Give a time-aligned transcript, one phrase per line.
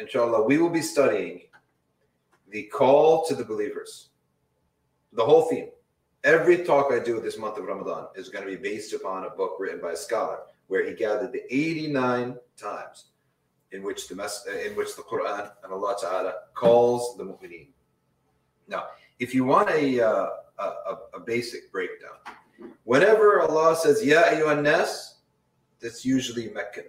[0.00, 1.42] inshallah, we will be studying
[2.50, 4.08] the call to the believers.
[5.12, 5.68] The whole theme.
[6.24, 9.30] Every talk I do this month of Ramadan is going to be based upon a
[9.30, 13.06] book written by a scholar where he gathered the 89 times
[13.72, 14.14] in which the
[14.66, 17.68] in which the Quran and Allah Ta'ala calls the mu'mineen.
[18.68, 18.86] Now,
[19.18, 20.28] if you want a, uh,
[20.58, 22.16] a, a, basic breakdown,
[22.84, 25.16] whenever Allah says, Ya ayyuhan nas,
[25.80, 26.82] that's usually Mecca.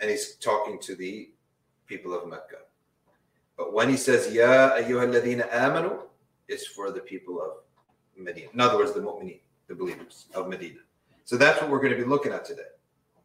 [0.00, 1.30] And he's talking to the
[1.88, 2.58] people of Mecca.
[3.56, 6.02] But when he says, Ya ayyuhal ladina amanu,
[6.46, 7.50] it's for the people of
[8.16, 8.48] Medina.
[8.54, 10.80] In other words, the mu'mineen, the believers of Medina.
[11.24, 12.70] So that's what we're going to be looking at today.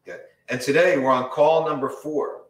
[0.02, 0.20] Okay.
[0.50, 2.44] And today we're on call number four.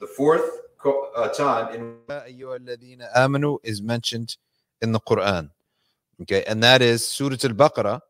[0.00, 0.50] The fourth
[0.84, 4.36] uh, time in amanu is mentioned
[4.82, 5.50] in the Quran.
[6.22, 6.44] Okay.
[6.44, 8.00] And that is Surah Al-Baqarah.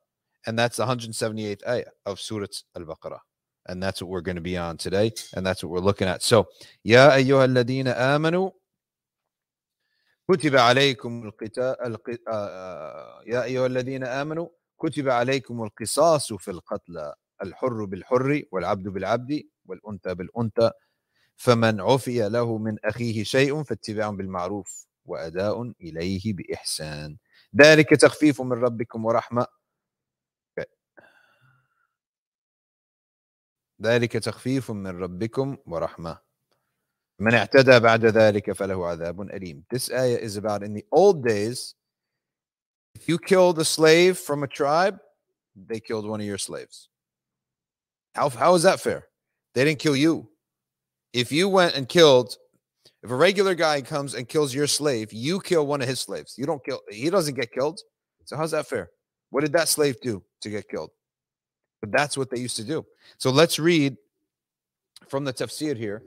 [0.46, 3.20] And that's the 178th ayah of Surah Al-Baqarah.
[3.66, 5.12] And that's what we're going to be on today.
[5.34, 6.22] And that's what we're looking at.
[6.22, 6.48] So,
[6.84, 8.52] Ya ayyuha alladhina amanu
[10.30, 11.98] كتب عليكم القتال
[13.26, 14.48] يا أيها الذين آمنوا
[14.78, 20.70] كتب عليكم القصاص في القتلى الحر بالحر والعبد بالعبد والأنثى بالأنثى
[21.36, 27.16] فمن عفي له من أخيه شيء فاتباع بالمعروف وأداء إليه بإحسان
[27.56, 29.46] ذلك تخفيف من ربكم ورحمة
[33.81, 36.19] ذلك تخفيف من ربكم ورحمة
[37.19, 41.75] من اعتدى بعد ذلك فله عذاب أليم This ayah is about in the old days
[42.95, 44.99] if you killed a slave from a tribe
[45.55, 46.89] they killed one of your slaves
[48.15, 49.07] how, how is that fair
[49.53, 50.29] they didn't kill you
[51.13, 52.35] if you went and killed
[53.03, 56.35] if a regular guy comes and kills your slave you kill one of his slaves
[56.37, 57.79] you don't kill he doesn't get killed
[58.25, 58.89] so how's that fair
[59.29, 60.91] what did that slave do to get killed
[61.83, 62.85] but that's what they used to do
[63.17, 63.95] so let's read
[65.07, 66.03] from the tafsir here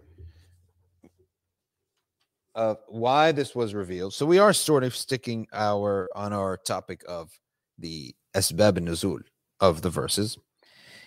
[2.55, 4.15] of why this was revealed.
[4.15, 7.31] So we are sort of sticking our on our topic of
[7.79, 9.23] the asbab nuzul
[9.61, 10.39] of the verses.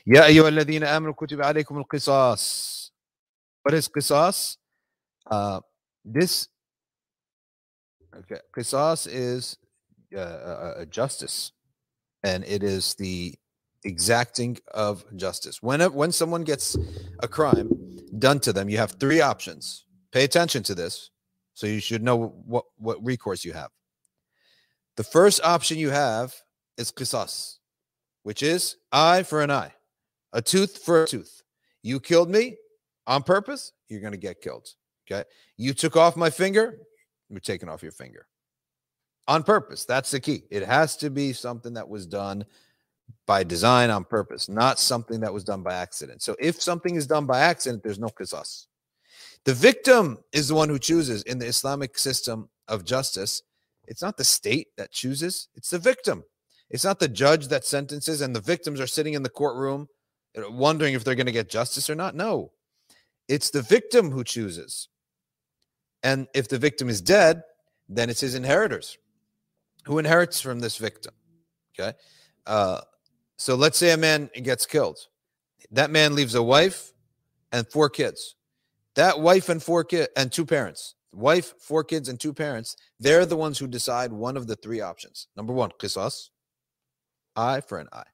[0.08, 2.92] يا أيها الذين آمنوا كتب عليكم القصاص.
[3.64, 4.58] What is qisas?
[5.30, 5.60] Uh,
[6.04, 6.48] this
[8.16, 9.58] okay, qisas is
[10.16, 11.52] uh, a justice,
[12.24, 13.36] and it is the
[13.85, 15.63] exacting of justice.
[15.63, 16.77] When when someone gets
[17.21, 17.71] a crime
[18.19, 19.85] done to them, you have three options.
[20.13, 21.11] Pay attention to this.
[21.55, 23.71] So you should know what, what recourse you have.
[24.97, 26.35] The first option you have
[26.77, 27.57] is qisas,
[28.23, 29.75] which is eye for an eye,
[30.33, 31.43] a tooth for a tooth.
[31.83, 32.57] You killed me
[33.07, 34.69] on purpose, you're going to get killed.
[35.11, 35.29] Okay.
[35.57, 36.79] You took off my finger,
[37.29, 38.27] we're taking off your finger
[39.29, 39.85] on purpose.
[39.85, 40.43] That's the key.
[40.51, 42.45] It has to be something that was done
[43.27, 46.23] by design on purpose, not something that was done by accident.
[46.23, 48.67] So if something is done by accident, there's no qisas.
[49.45, 53.43] The victim is the one who chooses in the Islamic system of justice.
[53.87, 56.25] It's not the state that chooses, it's the victim.
[56.69, 59.89] It's not the judge that sentences and the victims are sitting in the courtroom
[60.37, 62.15] wondering if they're going to get justice or not.
[62.15, 62.53] No,
[63.29, 64.89] it's the victim who chooses.
[66.03, 67.43] And if the victim is dead,
[67.89, 68.97] then it's his inheritors
[69.85, 71.13] who inherits from this victim.
[71.79, 71.97] Okay.
[72.47, 72.81] Uh,
[73.41, 74.99] so let's say a man gets killed.
[75.71, 76.93] That man leaves a wife
[77.51, 78.37] and four kids.
[78.97, 83.25] That wife and four kids and two parents, wife, four kids, and two parents, they're
[83.25, 85.27] the ones who decide one of the three options.
[85.37, 86.29] Number one, qisas,
[87.35, 88.11] eye for an eye.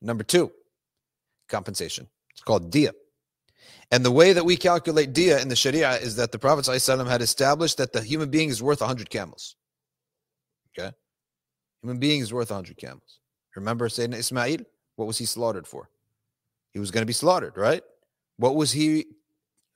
[0.00, 0.50] Number two,
[1.46, 2.08] compensation.
[2.30, 2.92] It's called dia.
[3.90, 7.06] And the way that we calculate dia in the Sharia is that the Prophet ﷺ
[7.06, 9.56] had established that the human being is worth 100 camels.
[10.70, 10.90] Okay?
[11.82, 13.20] Human being is worth 100 camels.
[13.56, 14.58] Remember Sayyidina Ismail?
[14.96, 15.90] What was he slaughtered for?
[16.72, 17.82] He was going to be slaughtered, right?
[18.36, 19.06] What was he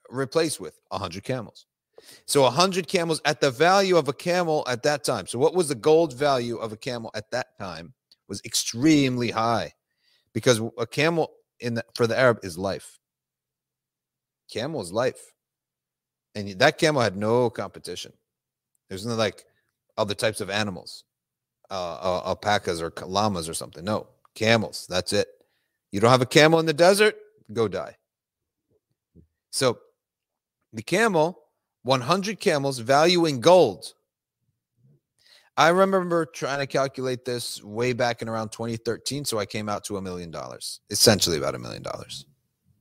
[0.09, 1.67] replaced with 100 camels.
[2.27, 5.27] So 100 camels at the value of a camel at that time.
[5.27, 7.95] So what was the gold value of a camel at that time
[8.29, 9.73] was extremely high
[10.33, 12.99] because a camel in the, for the Arab is life.
[14.51, 15.33] Camel is life.
[16.35, 18.13] And that camel had no competition.
[18.89, 19.45] There's no like
[19.97, 21.05] other types of animals,
[21.71, 23.85] uh, uh, alpacas or llamas or something.
[23.85, 24.87] No, camels.
[24.89, 25.29] That's it.
[25.91, 27.17] You don't have a camel in the desert,
[27.53, 27.97] go die.
[29.51, 29.79] So
[30.73, 31.39] the camel,
[31.83, 33.95] 100 camels, value in gold.
[35.57, 39.25] I remember trying to calculate this way back in around 2013.
[39.25, 42.27] So I came out to a million dollars, essentially about a million dollars.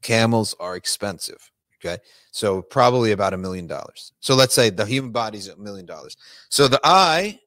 [0.01, 1.51] Camels are expensive.
[1.83, 1.97] Okay.
[2.31, 4.13] So probably about a million dollars.
[4.19, 6.17] So let's say the human body is a million dollars.
[6.49, 7.39] So the eye,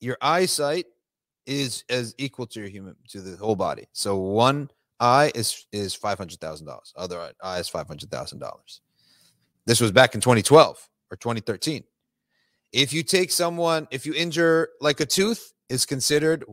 [0.00, 0.86] your eyesight
[1.46, 3.86] is as equal to your human to the whole body.
[3.92, 4.70] So one
[5.00, 6.92] eye is is five hundred thousand dollars.
[6.96, 8.80] Other eye is five hundred thousand dollars.
[9.66, 11.82] This was back in 2012 or 2013.
[12.72, 16.44] If you take someone, if you injure like a tooth, is considered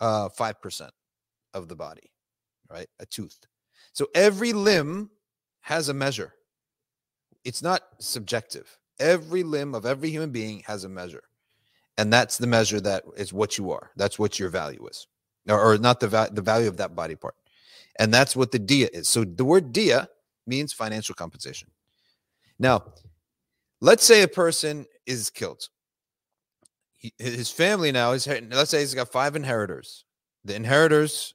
[0.00, 0.90] uh, 5%
[1.54, 2.10] of the body,
[2.70, 2.88] right?
[3.00, 3.38] A tooth.
[3.94, 5.10] So every limb
[5.62, 6.34] has a measure.
[7.44, 8.78] It's not subjective.
[9.00, 11.22] Every limb of every human being has a measure.
[11.96, 13.90] And that's the measure that is what you are.
[13.96, 15.06] That's what your value is.
[15.48, 17.34] Or, or not the, va- the value of that body part.
[17.98, 19.08] And that's what the dia is.
[19.08, 20.08] So the word dia
[20.46, 21.70] means financial compensation.
[22.58, 22.84] Now,
[23.80, 25.68] let's say a person is killed.
[26.96, 30.04] He, his family now is, let's say he's got five inheritors.
[30.44, 31.34] The inheritors,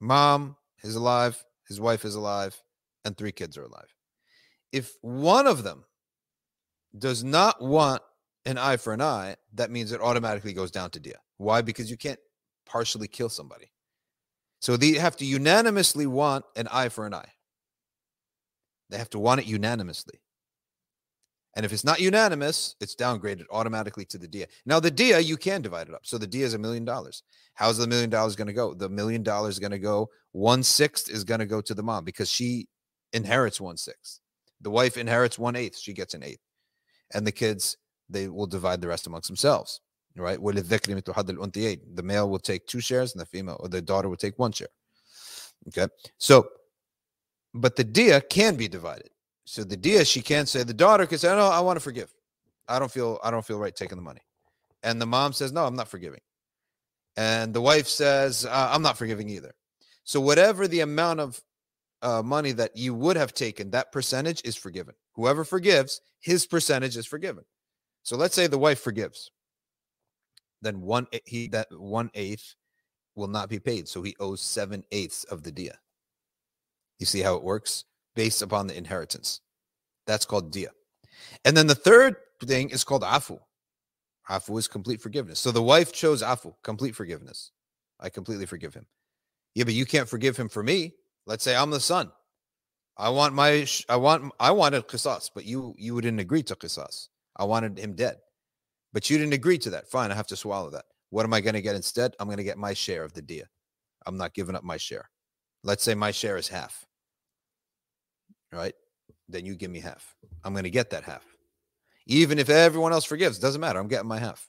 [0.00, 2.60] mom is alive, his wife is alive,
[3.04, 3.92] and three kids are alive.
[4.72, 5.84] If one of them
[6.96, 8.02] does not want
[8.46, 11.18] an eye for an eye, that means it automatically goes down to dia.
[11.36, 11.60] Why?
[11.60, 12.20] Because you can't
[12.64, 13.70] partially kill somebody.
[14.60, 17.32] So they have to unanimously want an eye for an eye.
[18.88, 20.20] They have to want it unanimously.
[21.56, 24.46] And if it's not unanimous, it's downgraded automatically to the dia.
[24.66, 26.04] Now, the dia, you can divide it up.
[26.04, 27.22] So the dia is a million dollars.
[27.54, 28.74] How's the million dollars going to go?
[28.74, 31.82] The million dollars is going to go one sixth is going to go to the
[31.82, 32.68] mom because she
[33.14, 34.20] inherits one sixth.
[34.60, 35.78] The wife inherits one eighth.
[35.78, 36.42] She gets an eighth.
[37.14, 39.80] And the kids, they will divide the rest amongst themselves.
[40.16, 40.42] Right?
[40.42, 44.52] The male will take two shares and the female or the daughter will take one
[44.52, 44.68] share.
[45.68, 45.86] Okay.
[46.18, 46.48] So,
[47.52, 49.10] but the dia can be divided.
[49.44, 52.12] So the dia, she can't say the daughter can say, "No, I want to forgive.
[52.68, 54.20] I don't feel I don't feel right taking the money,"
[54.82, 56.20] and the mom says, "No, I'm not forgiving,"
[57.16, 59.54] and the wife says, uh, "I'm not forgiving either."
[60.02, 61.40] So whatever the amount of
[62.02, 64.94] uh, money that you would have taken, that percentage is forgiven.
[65.14, 67.44] Whoever forgives, his percentage is forgiven.
[68.06, 69.32] So let's say the wife forgives,
[70.62, 72.54] then one he that one eighth
[73.16, 75.78] will not be paid, so he owes seven eighths of the dia.
[77.00, 77.84] You see how it works?
[78.16, 79.42] based upon the inheritance.
[80.06, 80.70] That's called dia.
[81.44, 83.38] And then the third thing is called afu.
[84.28, 85.38] Afu is complete forgiveness.
[85.38, 87.52] So the wife chose afu, complete forgiveness.
[88.00, 88.86] I completely forgive him.
[89.54, 90.94] Yeah, but you can't forgive him for me.
[91.26, 92.10] Let's say I'm the son.
[92.96, 97.08] I want my I want I wanted qisas, but you you didn't agree to qisas.
[97.36, 98.16] I wanted him dead.
[98.92, 99.90] But you didn't agree to that.
[99.90, 100.84] Fine, I have to swallow that.
[101.10, 102.14] What am I going to get instead?
[102.18, 103.48] I'm going to get my share of the dia.
[104.06, 105.10] I'm not giving up my share.
[105.62, 106.86] Let's say my share is half
[108.56, 108.74] right?
[109.28, 110.16] Then you give me half.
[110.44, 111.24] I'm going to get that half.
[112.06, 113.78] Even if everyone else forgives, doesn't matter.
[113.78, 114.48] I'm getting my half.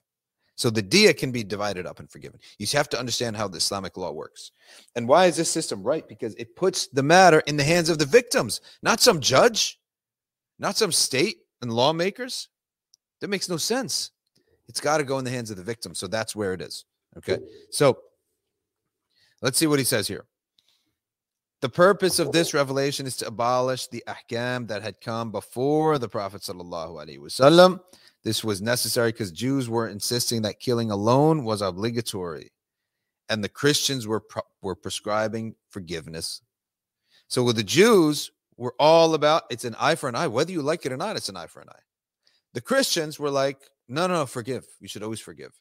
[0.56, 2.40] So the dia can be divided up and forgiven.
[2.58, 4.52] You have to understand how the Islamic law works.
[4.96, 6.08] And why is this system right?
[6.08, 9.80] Because it puts the matter in the hands of the victims, not some judge,
[10.58, 12.50] not some state and lawmakers.
[13.22, 14.12] That makes no sense.
[14.68, 15.96] It's got to go in the hands of the victim.
[15.96, 16.86] So that's where it is.
[17.18, 17.40] Okay.
[17.72, 18.00] So
[19.42, 20.26] let's see what he says here.
[21.62, 26.08] The purpose of this revelation is to abolish the ahkam that had come before the
[26.08, 27.80] Prophet wasallam.
[28.24, 32.52] This was necessary because Jews were insisting that killing alone was obligatory,
[33.30, 36.42] and the Christians were pro- were prescribing forgiveness.
[37.28, 40.62] So with the Jews, were all about it's an eye for an eye, whether you
[40.62, 41.16] like it or not.
[41.16, 41.87] It's an eye for an eye.
[42.58, 44.66] The Christians were like, no, no, no forgive.
[44.80, 45.52] You should always forgive.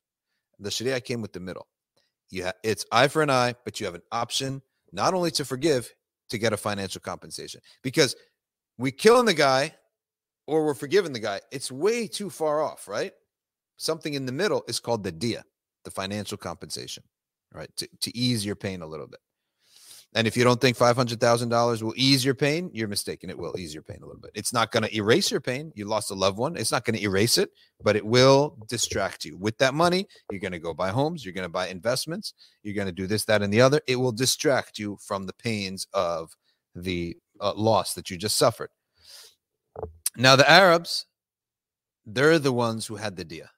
[0.59, 1.67] The Sharia came with the middle.
[2.31, 4.63] You ha- it's eye for an eye, but you have an option
[4.93, 5.93] not only to forgive,
[6.31, 7.61] to get a financial compensation.
[7.83, 8.17] Because
[8.79, 9.75] we killing the guy
[10.47, 13.13] or we're forgiving the guy, it's way too far off, right?
[13.77, 15.45] Something in the middle is called the dia,
[15.85, 17.03] the financial compensation,
[17.53, 17.69] right?
[17.77, 19.21] To, to ease your pain a little bit.
[20.17, 23.29] And if you don't think $500,000 will ease your pain, you're mistaken.
[23.29, 24.31] It will ease your pain a little bit.
[24.35, 25.73] It's not going to erase your pain.
[25.75, 26.57] You lost a loved one.
[26.57, 27.51] It's not going to erase it,
[27.83, 29.37] but it will distract you.
[29.37, 31.23] With that money, you're going to go buy homes.
[31.23, 32.33] You're going to buy investments.
[32.63, 33.83] You're going to do this, that, and the other.
[33.87, 36.35] It will distract you from the pains of
[36.75, 38.71] the uh, loss that you just suffered.
[40.17, 41.05] Now, the Arabs,
[42.07, 43.51] they're the ones who had the dia.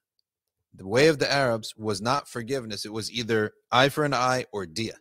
[0.74, 2.84] The way of the Arabs was not forgiveness.
[2.84, 4.94] It was either eye for an eye or dia.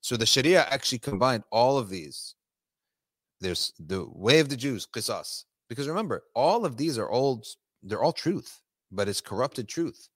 [0.00, 2.34] So the Sharia actually combined all of these.
[3.40, 5.44] There's the way of the Jews, qisas.
[5.68, 7.46] Because remember, all of these are old,
[7.82, 10.08] they're all truth, but it's corrupted truth.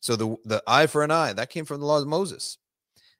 [0.00, 2.58] So the, the eye for an eye, that came from the law of Moses.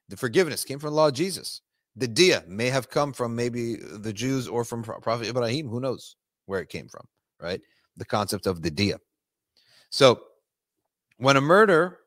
[0.07, 1.61] The forgiveness came from the law of Jesus.
[1.95, 5.67] The dia may have come from maybe the Jews or from Prophet Ibrahim.
[5.67, 7.05] Who knows where it came from,
[7.41, 7.61] right?
[7.97, 8.99] The concept of the dia.
[9.89, 10.21] So
[11.17, 11.99] when a murder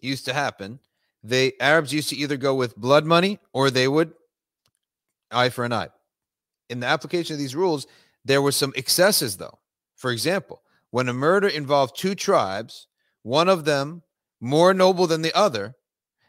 [0.00, 0.78] used to happen,
[1.22, 4.12] they Arabs used to either go with blood money or they would
[5.30, 5.88] eye for an eye.
[6.68, 7.86] In the application of these rules,
[8.24, 9.58] there were some excesses, though.
[9.96, 12.86] For example, when a murder involved two tribes,
[13.22, 14.02] one of them
[14.40, 15.74] more noble than the other,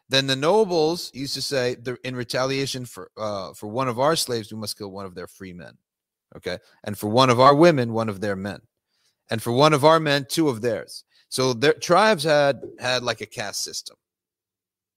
[0.10, 4.52] then the nobles used to say, in retaliation for uh, for one of our slaves,
[4.52, 5.78] we must kill one of their free men.
[6.36, 6.58] Okay.
[6.84, 8.62] And for one of our women, one of their men.
[9.30, 11.04] And for one of our men, two of theirs.
[11.30, 13.98] So their tribes had had like a caste system.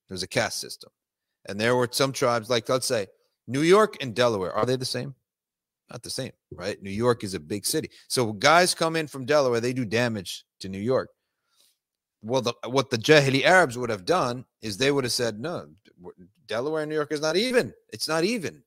[0.09, 0.91] There's a caste system.
[1.47, 3.07] And there were some tribes, like let's say
[3.47, 5.15] New York and Delaware, are they the same?
[5.91, 6.81] Not the same, right?
[6.83, 7.91] New York is a big city.
[8.09, 11.11] So guys come in from Delaware, they do damage to New York.
[12.23, 15.67] Well, the, what the Jahili Arabs would have done is they would have said, no,
[16.47, 17.75] Delaware and New York is not even.
[17.93, 18.63] It's not even.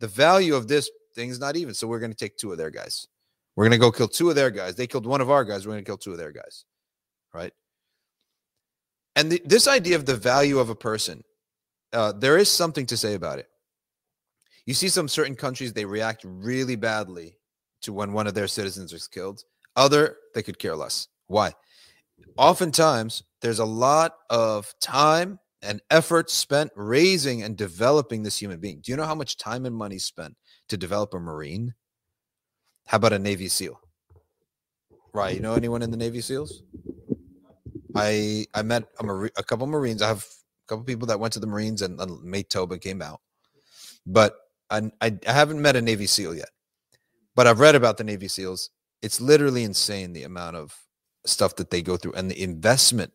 [0.00, 1.74] The value of this thing is not even.
[1.74, 3.06] So we're going to take two of their guys.
[3.56, 4.74] We're going to go kill two of their guys.
[4.74, 5.66] They killed one of our guys.
[5.66, 6.64] We're going to kill two of their guys.
[7.32, 7.52] Right.
[9.16, 11.22] And the, this idea of the value of a person,
[11.92, 13.48] uh, there is something to say about it.
[14.66, 17.36] You see some certain countries, they react really badly
[17.82, 19.44] to when one of their citizens is killed.
[19.76, 21.08] Other, they could care less.
[21.26, 21.52] Why?
[22.36, 28.80] Oftentimes, there's a lot of time and effort spent raising and developing this human being.
[28.80, 30.36] Do you know how much time and money spent
[30.68, 31.74] to develop a Marine?
[32.86, 33.80] How about a Navy SEAL?
[35.12, 35.34] Right.
[35.34, 36.62] You know anyone in the Navy SEALs?
[37.94, 40.02] I I met a, Mar- a couple Marines.
[40.02, 43.02] I have a couple people that went to the Marines and, and made Toba came
[43.02, 43.20] out,
[44.06, 44.36] but
[44.70, 46.48] I, I haven't met a Navy SEAL yet.
[47.36, 48.70] But I've read about the Navy SEALs.
[49.02, 50.74] It's literally insane the amount of
[51.26, 53.12] stuff that they go through and the investment.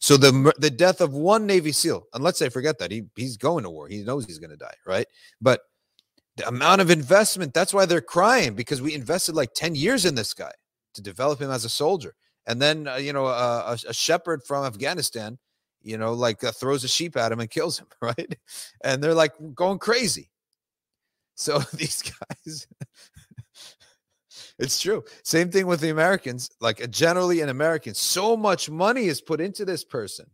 [0.00, 3.36] So the the death of one Navy SEAL, and let's say forget that he he's
[3.36, 3.88] going to war.
[3.88, 5.06] He knows he's going to die, right?
[5.40, 5.60] But
[6.38, 10.14] the amount of investment, that's why they're crying because we invested like 10 years in
[10.14, 10.52] this guy
[10.94, 12.14] to develop him as a soldier.
[12.48, 15.38] And then, uh, you know, uh, a, a, shepherd from Afghanistan,
[15.82, 18.36] you know, like uh, throws a sheep at him and kills him, right?
[18.82, 20.30] And they're like going crazy.
[21.34, 22.66] So these guys,
[24.58, 25.04] it's true.
[25.22, 26.50] Same thing with the Americans.
[26.58, 30.26] Like uh, generally in Americans, so much money is put into this person,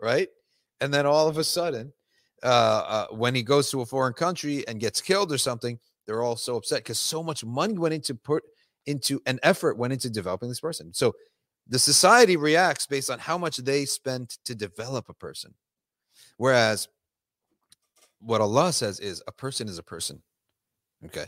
[0.00, 0.28] right?
[0.80, 1.92] And then all of a sudden,
[2.42, 5.78] uh, when he goes to a foreign country and gets killed or something,
[6.08, 8.42] they're all so upset because so much money went into put
[8.86, 10.92] into an effort went into developing this person.
[10.92, 11.14] So
[11.68, 15.54] the society reacts based on how much they spent to develop a person.
[16.36, 16.88] Whereas
[18.20, 20.22] what Allah says is a person is a person.
[21.06, 21.26] Okay.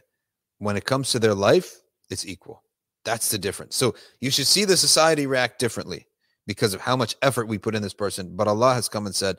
[0.59, 2.63] When it comes to their life, it's equal.
[3.05, 3.77] That's the difference.
[3.77, 6.07] So you should see the society react differently
[6.47, 8.35] because of how much effort we put in this person.
[8.37, 9.37] But Allah has come and said,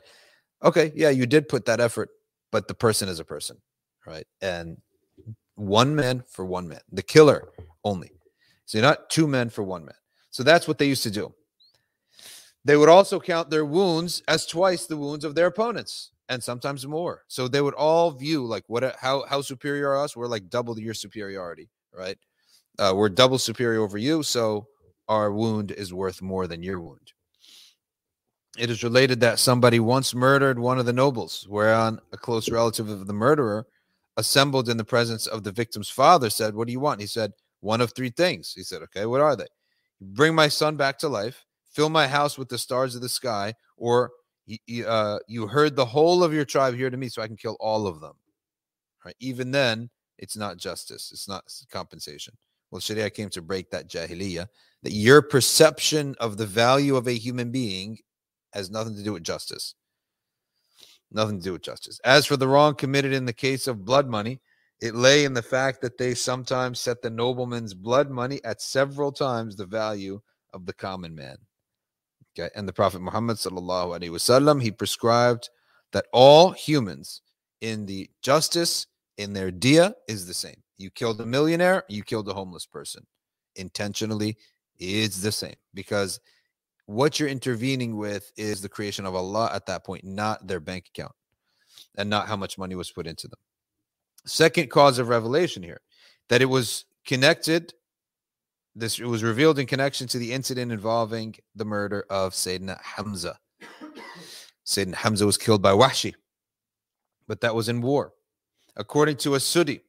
[0.62, 2.10] okay, yeah, you did put that effort,
[2.52, 3.58] but the person is a person,
[4.06, 4.26] right?
[4.40, 4.78] And
[5.54, 7.48] one man for one man, the killer
[7.84, 8.12] only.
[8.66, 9.94] So you're not two men for one man.
[10.36, 11.32] So that's what they used to do.
[12.62, 16.86] They would also count their wounds as twice the wounds of their opponents and sometimes
[16.86, 17.22] more.
[17.26, 20.14] So they would all view like what how how superior are us?
[20.14, 22.18] We're like double your superiority, right?
[22.78, 24.66] Uh, we're double superior over you, so
[25.08, 27.14] our wound is worth more than your wound.
[28.58, 32.90] It is related that somebody once murdered one of the nobles, whereon a close relative
[32.90, 33.66] of the murderer,
[34.18, 37.00] assembled in the presence of the victim's father, said, What do you want?
[37.00, 38.52] He said, One of three things.
[38.52, 39.46] He said, Okay, what are they?
[40.00, 43.54] Bring my son back to life, fill my house with the stars of the sky,
[43.76, 44.10] or
[44.86, 47.56] uh, you heard the whole of your tribe here to me so I can kill
[47.60, 48.14] all of them.
[49.04, 49.16] Right?
[49.20, 52.34] Even then, it's not justice, it's not compensation.
[52.70, 54.48] Well, Sharia came to break that jahiliyyah,
[54.82, 57.98] that your perception of the value of a human being
[58.52, 59.74] has nothing to do with justice.
[61.12, 62.00] Nothing to do with justice.
[62.04, 64.40] As for the wrong committed in the case of blood money,
[64.80, 69.10] it lay in the fact that they sometimes set the nobleman's blood money at several
[69.12, 70.20] times the value
[70.52, 71.36] of the common man.
[72.38, 75.48] Okay, and the Prophet Muhammad sallallahu alaihi wasallam he prescribed
[75.92, 77.22] that all humans
[77.62, 80.62] in the justice in their dia is the same.
[80.76, 83.06] You killed a millionaire, you killed a homeless person
[83.54, 84.36] intentionally,
[84.78, 86.20] it's the same because
[86.84, 90.86] what you're intervening with is the creation of Allah at that point, not their bank
[90.88, 91.12] account
[91.96, 93.38] and not how much money was put into them.
[94.26, 95.80] Second cause of revelation here
[96.28, 97.72] that it was connected,
[98.74, 103.38] this it was revealed in connection to the incident involving the murder of Sayyidina Hamza.
[104.66, 106.14] Sayyidina Hamza was killed by Wahshi,
[107.28, 108.12] but that was in war.
[108.76, 109.80] According to a Suddi,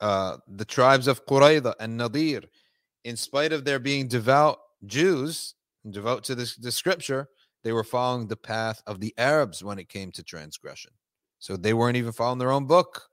[0.00, 2.42] uh, the tribes of Qurayza and Nadir,
[3.04, 5.54] in spite of their being devout Jews,
[5.90, 7.28] devout to this, the scripture,
[7.64, 10.92] they were following the path of the Arabs when it came to transgression.
[11.40, 13.09] So they weren't even following their own book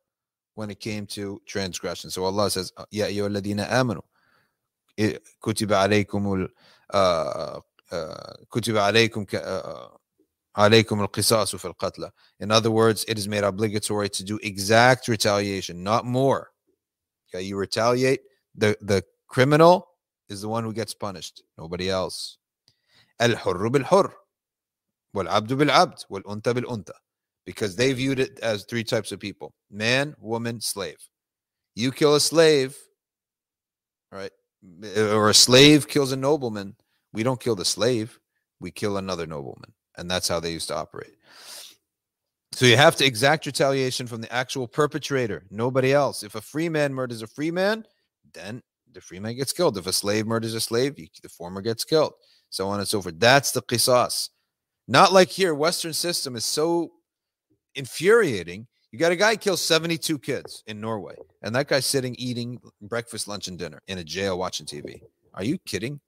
[0.57, 2.11] when it came to transgression.
[2.11, 4.03] So Allah says, "Ya ayyuhalladhina amanu
[5.43, 6.49] kutiba alaykum
[8.53, 9.27] kutiba alaykum
[10.57, 15.83] alaykum al-qisasu fil qatla." In other words, it is made obligatory to do exact retaliation,
[15.83, 16.53] not more.
[17.29, 18.21] Okay, you retaliate,
[18.55, 19.89] the the criminal
[20.29, 22.39] is the one who gets punished, nobody else.
[23.21, 24.13] الحر بالحر
[25.15, 26.93] والعبد بالعبد والأنثى بالأنثى
[27.48, 30.98] because they viewed it as three types of people man, woman, slave.
[31.76, 32.78] You kill a slave,
[34.12, 34.32] right?
[34.84, 36.76] Eh, or a slave kills a nobleman.
[37.14, 38.20] We don't kill the slave,
[38.60, 39.74] we kill another nobleman.
[39.98, 41.16] And that's how they used to operate.
[42.52, 46.24] So you have to exact retaliation from the actual perpetrator, nobody else.
[46.24, 47.86] If a free man murders a free man,
[48.34, 48.62] then
[48.92, 49.78] the free man gets killed.
[49.78, 52.14] If a slave murders a slave, the former gets killed,
[52.50, 53.20] so on and so forth.
[53.20, 54.30] That's the qisas.
[54.88, 56.92] Not like here, Western system is so
[57.78, 58.68] infuriating.
[58.92, 63.28] You got a guy kills 72 kids in Norway, and that guy's sitting eating breakfast,
[63.28, 65.02] lunch, and dinner in a jail watching TV.
[65.34, 66.00] Are you kidding?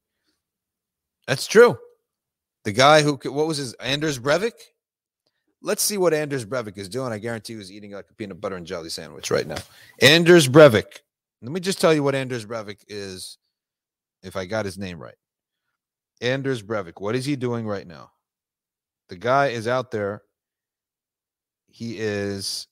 [1.28, 1.78] That's true.
[2.64, 4.54] The guy who, what was his, Anders Breivik?
[5.62, 7.12] Let's see what Anders Breivik is doing.
[7.12, 9.58] I guarantee he was eating like a peanut butter and jelly sandwich right now.
[10.02, 11.00] Anders Breivik.
[11.42, 13.38] Let me just tell you what Anders Breivik is,
[14.24, 15.16] if I got his name right.
[16.22, 17.00] Anders Breivik.
[17.00, 18.12] What is he doing right now?
[19.10, 20.24] The guy is out there.
[21.70, 22.68] He is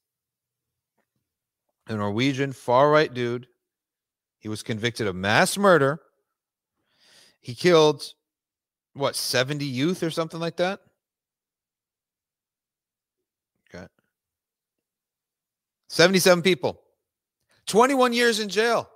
[1.87, 3.47] a Norwegian far right dude.
[4.39, 5.99] He was convicted of mass murder.
[7.39, 8.13] He killed
[8.93, 10.81] what 70 youth or something like that.
[13.73, 13.87] Okay.
[15.87, 16.81] 77 people.
[17.67, 18.89] 21 years in jail.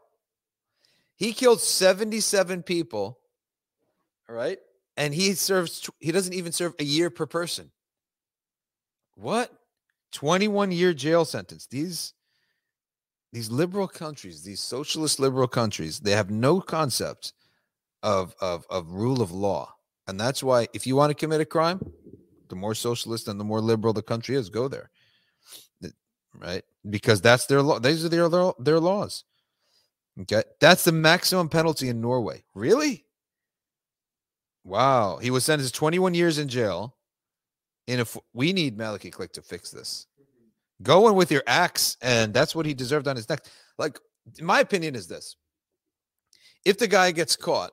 [1.16, 3.20] He killed 77 people.
[4.28, 4.58] All right
[4.98, 7.72] and he serves he doesn't even serve a year per person
[9.16, 9.52] what
[10.12, 11.68] 21 year jail sentence.
[11.68, 12.14] These
[13.34, 17.34] these liberal countries these socialist liberal countries they have no concept
[18.04, 19.74] of of of rule of law.
[20.08, 21.80] And that's why if you want to commit a crime
[22.50, 24.90] the more socialist and the more liberal the country is go there.
[26.34, 26.64] Right?
[26.90, 29.24] Because that's their law these are their their laws.
[30.22, 30.44] Okay?
[30.60, 32.44] That's the maximum penalty in norway.
[32.54, 33.06] Really?
[34.64, 35.18] Wow.
[35.18, 36.96] He was sentenced 21 years in jail.
[37.88, 40.08] And if we need Maliki Click to fix this,
[40.82, 43.46] go in with your axe, and that's what he deserved on his neck.
[43.78, 44.00] Like,
[44.40, 45.36] my opinion is this
[46.66, 47.72] if the guy gets caught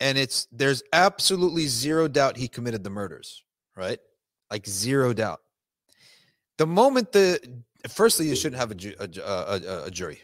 [0.00, 3.44] and it's there's absolutely zero doubt he committed the murders,
[3.76, 3.98] right?
[4.50, 5.40] Like zero doubt.
[6.58, 7.40] The moment the
[7.88, 10.20] firstly, you shouldn't have a, a, a, a jury.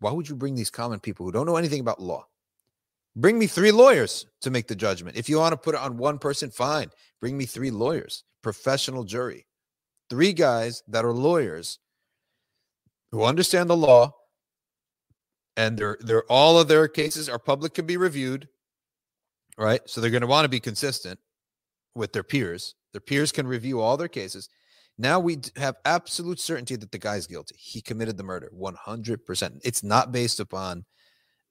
[0.00, 2.26] Why would you bring these common people who don't know anything about law?
[3.14, 5.16] Bring me three lawyers to make the judgment.
[5.16, 6.90] If you want to put it on one person, fine.
[7.20, 9.46] Bring me three lawyers, professional jury,
[10.08, 11.78] three guys that are lawyers
[13.10, 14.14] who understand the law,
[15.56, 18.48] and they're they're all of their cases are public can be reviewed,
[19.58, 19.82] right?
[19.86, 21.20] So they're going to want to be consistent
[21.94, 22.74] with their peers.
[22.92, 24.48] Their peers can review all their cases.
[24.98, 27.56] Now we have absolute certainty that the guy's guilty.
[27.58, 29.60] He committed the murder 100%.
[29.64, 30.84] It's not based upon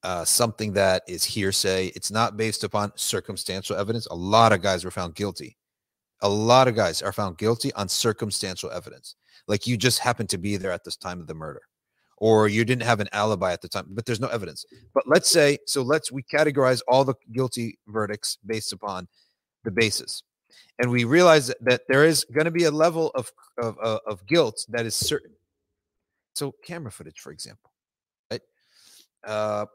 [0.03, 1.87] uh, something that is hearsay.
[1.95, 4.07] It's not based upon circumstantial evidence.
[4.07, 5.57] A lot of guys were found guilty.
[6.21, 9.15] A lot of guys are found guilty on circumstantial evidence.
[9.47, 11.61] Like you just happened to be there at this time of the murder,
[12.17, 14.65] or you didn't have an alibi at the time, but there's no evidence.
[14.93, 19.07] But let's say, so let's we categorize all the guilty verdicts based upon
[19.63, 20.23] the basis.
[20.79, 24.25] And we realize that there is going to be a level of, of, of, of
[24.25, 25.31] guilt that is certain.
[26.33, 27.71] So, camera footage, for example,
[28.31, 28.41] right?
[29.25, 29.65] Uh,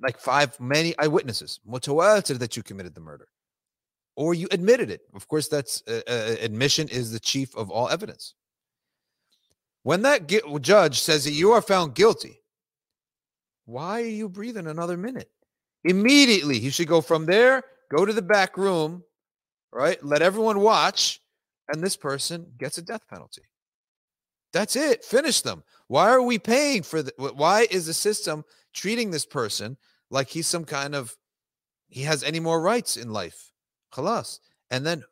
[0.00, 3.28] like five many eyewitnesses mutawatir that you committed the murder.
[4.16, 5.02] Or you admitted it.
[5.14, 8.34] Of course that's uh, uh, admission is the chief of all evidence.
[9.82, 12.36] When that judge says that you are found guilty
[13.66, 15.30] why are you breathing another minute?
[15.84, 19.04] Immediately he should go from there go to the back room
[19.72, 20.02] right?
[20.04, 21.20] Let everyone watch
[21.68, 23.42] and this person gets a death penalty.
[24.52, 25.04] That's it.
[25.04, 25.62] Finish them.
[25.86, 29.76] Why are we paying for the why is the system treating this person
[30.10, 31.16] like he's some kind of
[31.88, 33.50] he has any more rights in life.
[33.92, 34.38] Khalas.
[34.70, 35.02] And then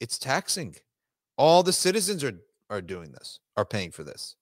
[0.00, 0.74] it's taxing.
[1.36, 2.34] All the citizens are
[2.70, 4.36] are doing this, are paying for this.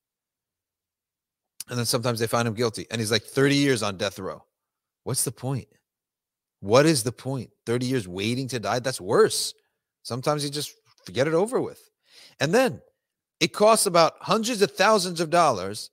[1.68, 4.44] And then sometimes they find him guilty and he's like 30 years on death row.
[5.04, 5.68] What's the point?
[6.60, 7.50] What is the point?
[7.66, 8.78] 30 years waiting to die?
[8.78, 9.54] That's worse.
[10.02, 10.72] Sometimes you just
[11.04, 11.90] forget it over with.
[12.40, 12.80] And then
[13.40, 15.90] it costs about hundreds of thousands of dollars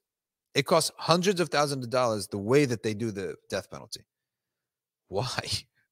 [0.54, 4.02] it costs hundreds of thousands of dollars the way that they do the death penalty.
[5.08, 5.40] Why?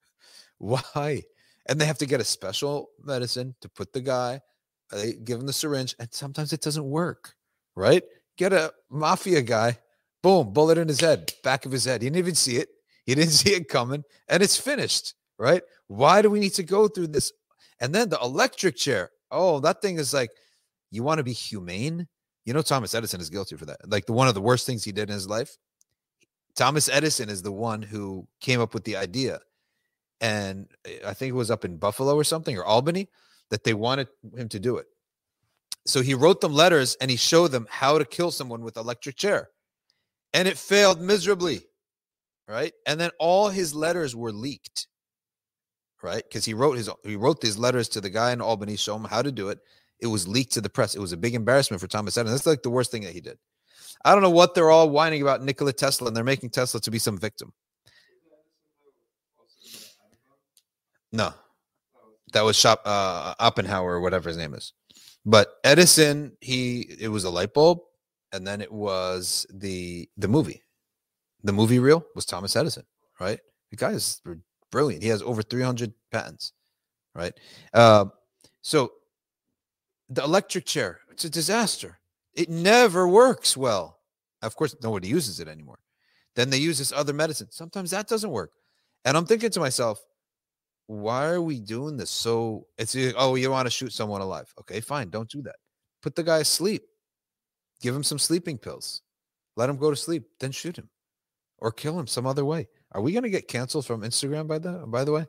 [0.58, 1.22] Why?
[1.66, 4.40] And they have to get a special medicine to put the guy,
[4.90, 7.34] they give him the syringe, and sometimes it doesn't work,
[7.76, 8.02] right?
[8.36, 9.78] Get a mafia guy,
[10.22, 12.02] boom, bullet in his head, back of his head.
[12.02, 12.68] He didn't even see it.
[13.04, 15.62] He didn't see it coming, and it's finished, right?
[15.88, 17.32] Why do we need to go through this?
[17.80, 19.10] And then the electric chair.
[19.30, 20.30] Oh, that thing is like,
[20.90, 22.08] you want to be humane?
[22.48, 23.76] You know, Thomas Edison is guilty for that.
[23.86, 25.58] Like the one of the worst things he did in his life.
[26.56, 29.40] Thomas Edison is the one who came up with the idea.
[30.22, 33.10] And eh, I think it was up in Buffalo or something or Albany
[33.50, 34.86] that they wanted him to do it.
[35.84, 39.16] So he wrote them letters and he showed them how to kill someone with electric
[39.16, 39.50] chair.
[40.32, 41.66] and it failed miserably.
[42.48, 42.72] Right.
[42.86, 44.86] And then all his letters were leaked.
[46.02, 46.24] Right.
[46.26, 49.04] Because he wrote his he wrote these letters to the guy in Albany, show him
[49.04, 49.58] how to do it.
[50.00, 50.94] It was leaked to the press.
[50.94, 52.34] It was a big embarrassment for Thomas Edison.
[52.34, 53.38] That's like the worst thing that he did.
[54.04, 56.90] I don't know what they're all whining about Nikola Tesla, and they're making Tesla to
[56.90, 57.52] be some victim.
[61.10, 61.32] No,
[62.32, 64.72] that was Shop uh, Oppenheimer or whatever his name is.
[65.24, 67.80] But Edison, he it was a light bulb,
[68.32, 70.62] and then it was the the movie.
[71.44, 72.84] The movie reel was Thomas Edison,
[73.20, 73.40] right?
[73.70, 74.20] The guy is
[74.70, 75.02] brilliant.
[75.02, 76.52] He has over 300 patents,
[77.14, 77.32] right?
[77.72, 78.06] Uh,
[78.60, 78.92] so
[80.08, 81.98] the electric chair, it's a disaster.
[82.34, 83.98] It never works well.
[84.42, 85.80] Of course, nobody uses it anymore.
[86.36, 87.48] Then they use this other medicine.
[87.50, 88.52] Sometimes that doesn't work.
[89.04, 90.00] And I'm thinking to myself,
[90.86, 92.10] why are we doing this?
[92.10, 94.52] So it's uh, oh, you want to shoot someone alive.
[94.60, 95.10] Okay, fine.
[95.10, 95.56] Don't do that.
[96.02, 96.82] Put the guy asleep.
[97.80, 99.02] Give him some sleeping pills.
[99.56, 100.24] Let him go to sleep.
[100.40, 100.88] Then shoot him
[101.58, 102.68] or kill him some other way.
[102.92, 105.26] Are we going to get canceled from Instagram by the by the way?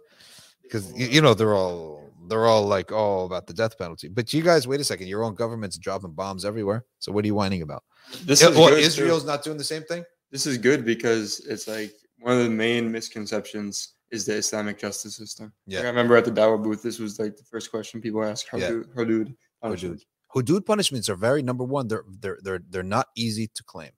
[0.70, 4.08] Because you, you know they're all they're all like all about the death penalty.
[4.08, 5.08] But you guys, wait a second.
[5.08, 6.86] Your own government's dropping bombs everywhere.
[7.00, 7.84] So what are you whining about?
[8.24, 9.28] This is well, Israel's too.
[9.28, 10.04] not doing the same thing.
[10.32, 15.16] This is good because it's like one of the main misconceptions is the Islamic justice
[15.16, 15.52] system.
[15.66, 15.80] Yeah.
[15.80, 18.48] Like, I remember at the Dawa booth, this was like the first question people asked:
[18.50, 18.70] How Yeah.
[18.70, 19.36] do hudud?
[19.64, 20.00] Hudud.
[20.36, 21.88] Hudud punishments are very number one.
[21.88, 23.92] They're they're they're they're not easy to claim,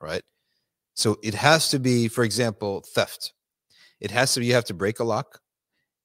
[0.00, 0.22] right?
[0.94, 3.32] So it has to be, for example, theft.
[4.00, 5.40] It has to be you have to break a lock,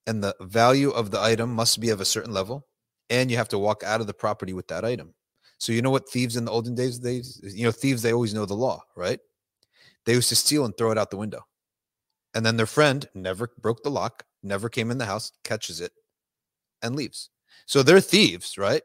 [0.07, 2.67] and the value of the item must be of a certain level,
[3.09, 5.13] and you have to walk out of the property with that item.
[5.57, 8.33] So you know what thieves in the olden days they you know thieves they always
[8.33, 9.19] know the law, right?
[10.05, 11.45] They used to steal and throw it out the window.
[12.33, 15.91] And then their friend never broke the lock, never came in the house, catches it,
[16.81, 17.29] and leaves.
[17.65, 18.83] So they're thieves, right?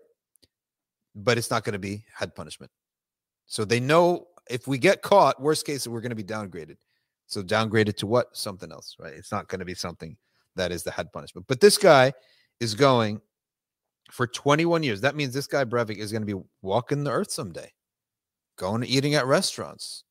[1.14, 2.72] But it's not going to be hadd punishment.
[3.46, 6.76] So they know if we get caught, worst case, we're going to be downgraded.
[7.26, 8.36] So downgraded to what?
[8.36, 9.12] Something else, right?
[9.14, 10.16] It's not going to be something
[10.56, 11.46] that is the hadd punishment.
[11.46, 12.12] But this guy
[12.60, 13.20] is going
[14.10, 15.00] for 21 years.
[15.00, 17.72] That means this guy Breivik is going to be walking the earth someday,
[18.56, 20.04] going to eating at restaurants.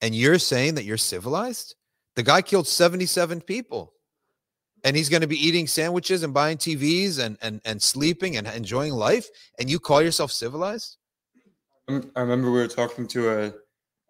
[0.00, 1.76] And you're saying that you're civilized?
[2.16, 3.92] The guy killed 77 people.
[4.84, 8.46] And he's going to be eating sandwiches and buying TVs and, and, and sleeping and
[8.46, 9.26] enjoying life.
[9.58, 10.98] And you call yourself civilized?
[11.88, 13.52] I remember we were talking to a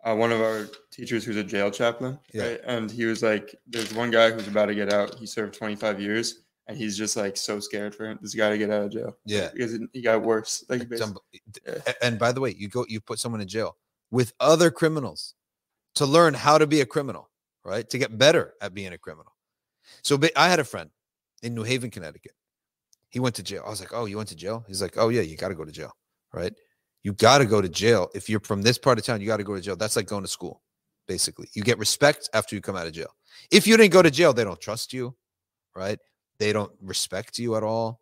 [0.05, 2.43] uh, one of our teachers who's a jail chaplain, Yeah.
[2.49, 2.61] right?
[2.67, 5.15] And he was like, "There's one guy who's about to get out.
[5.19, 8.59] He served 25 years, and he's just like so scared for him, this guy to
[8.59, 9.51] get out of jail Yeah.
[9.53, 10.65] because he got worse.
[10.69, 11.23] Like basically,
[11.67, 11.93] Yeah.
[12.03, 13.77] And by the way, you go, you put someone in jail
[14.11, 15.35] with other criminals
[15.95, 17.31] to learn how to be a criminal,
[17.65, 17.89] right?
[17.91, 19.33] To get better at being a criminal.
[20.03, 20.91] So I had a friend
[21.43, 22.33] in New Haven, Connecticut.
[23.09, 23.63] He went to jail.
[23.67, 25.55] I was like, "Oh, you went to jail?" He's like, "Oh yeah, you got to
[25.55, 25.93] go to jail,
[26.33, 26.53] right?
[27.05, 29.21] You got to go to jail if you're from this part of town.
[29.21, 29.77] You got to go to jail.
[29.77, 30.63] That's like going to school,
[31.07, 31.49] basically.
[31.53, 33.15] You get respect after you come out of jail.
[33.53, 35.15] If you didn't go to jail, they don't trust you,
[35.77, 35.99] right?
[36.39, 38.01] They don't respect you at all.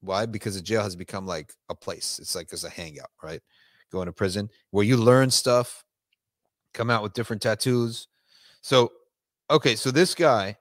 [0.00, 0.26] Why?
[0.26, 2.18] Because the jail has become like a place.
[2.18, 3.40] It's like it's a hangout, right?
[3.92, 5.84] Going to prison where you learn stuff,
[6.74, 8.08] come out with different tattoos.
[8.62, 8.90] So,
[9.48, 10.56] okay, so this guy,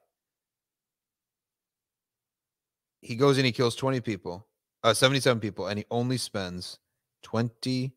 [3.01, 4.45] he goes and he kills 20 people,
[4.83, 6.77] uh, 77 people, and he only spends
[7.23, 7.91] 21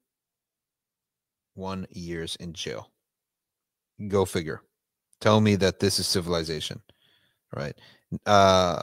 [1.90, 2.90] years in jail.
[4.08, 4.62] Go figure.
[5.20, 6.80] Tell me that this is civilization,
[7.54, 7.74] right?
[8.26, 8.82] Uh,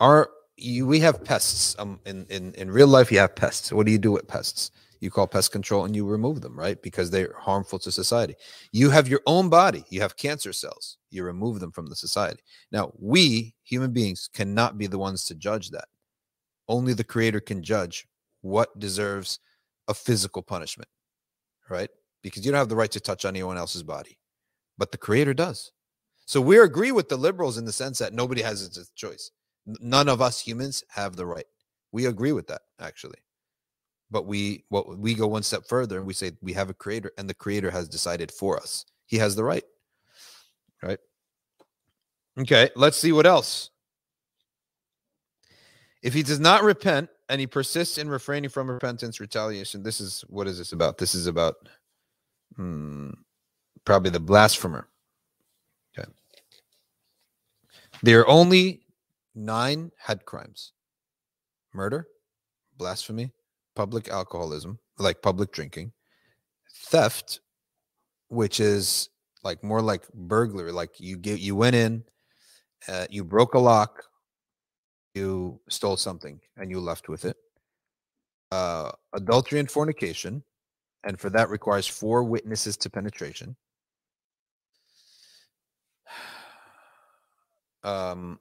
[0.00, 3.72] our you, we have pests um in, in in real life you have pests.
[3.72, 4.72] What do you do with pests?
[5.00, 6.80] You call pest control and you remove them right?
[6.82, 8.34] Because they're harmful to society.
[8.72, 9.84] You have your own body.
[9.90, 10.98] You have cancer cells.
[11.10, 12.42] You remove them from the society.
[12.72, 15.86] Now we human beings cannot be the ones to judge that.
[16.68, 18.08] Only the creator can judge
[18.42, 19.40] what deserves
[19.88, 20.88] a physical punishment
[21.70, 21.90] right?
[22.22, 24.18] Because you don't have the right to touch anyone else's body
[24.78, 25.72] but the creator does.
[26.24, 29.30] So we agree with the liberals in the sense that nobody has a choice.
[29.66, 31.44] None of us humans have the right.
[31.92, 33.18] We agree with that actually.
[34.10, 37.12] But we what we go one step further and we say we have a creator
[37.18, 38.86] and the creator has decided for us.
[39.06, 39.64] He has the right
[40.82, 40.98] right?
[42.38, 43.70] Okay let's see what else.
[46.02, 49.82] If he does not repent and he persists in refraining from repentance retaliation.
[49.82, 50.98] This is what is this about?
[50.98, 51.56] This is about
[52.56, 53.10] hmm,
[53.84, 54.88] probably the blasphemer.
[55.96, 56.08] Okay.
[58.02, 58.82] There are only
[59.34, 60.72] nine hadd crimes.
[61.74, 62.08] Murder
[62.78, 63.32] blasphemy
[63.74, 65.92] public alcoholism like public drinking
[66.84, 67.40] theft
[68.28, 69.08] which is
[69.42, 70.72] like more like burglary.
[70.72, 72.04] Like you get you went in
[72.88, 74.04] uh, you broke a lock
[75.18, 77.36] you stole something and you left with it.
[78.50, 80.42] Uh, adultery and fornication,
[81.04, 83.56] and for that requires four witnesses to penetration.
[87.84, 88.40] Um,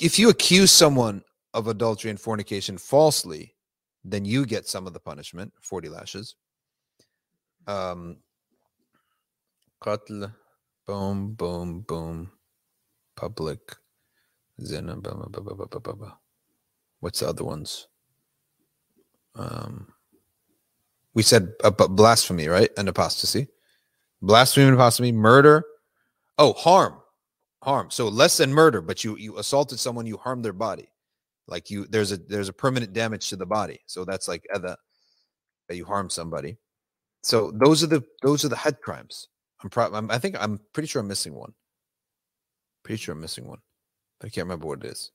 [0.00, 1.22] if you accuse someone
[1.54, 3.54] of adultery and fornication falsely,
[4.04, 6.36] then you get some of the punishment, 40 lashes.
[7.66, 8.18] Um,
[10.86, 12.30] boom, boom, boom
[13.18, 13.74] public
[14.62, 14.96] Zina.
[17.00, 17.88] What's the other ones?
[19.34, 19.92] Um,
[21.14, 22.70] we said uh, blasphemy, right?
[22.76, 23.48] And apostasy,
[24.22, 25.64] blasphemy and apostasy, murder.
[26.38, 27.00] Oh, harm,
[27.62, 27.90] harm.
[27.90, 30.88] So less than murder, but you you assaulted someone, you harmed their body,
[31.48, 33.80] like you there's a there's a permanent damage to the body.
[33.86, 34.76] So that's like the
[35.68, 36.56] that you harm somebody.
[37.22, 39.28] So those are the those are the hadd crimes.
[39.62, 41.52] I'm, pro- I'm I think I'm pretty sure I'm missing one.
[42.82, 43.58] Pretty sure I'm missing one.
[44.18, 45.12] But I can't remember what it is.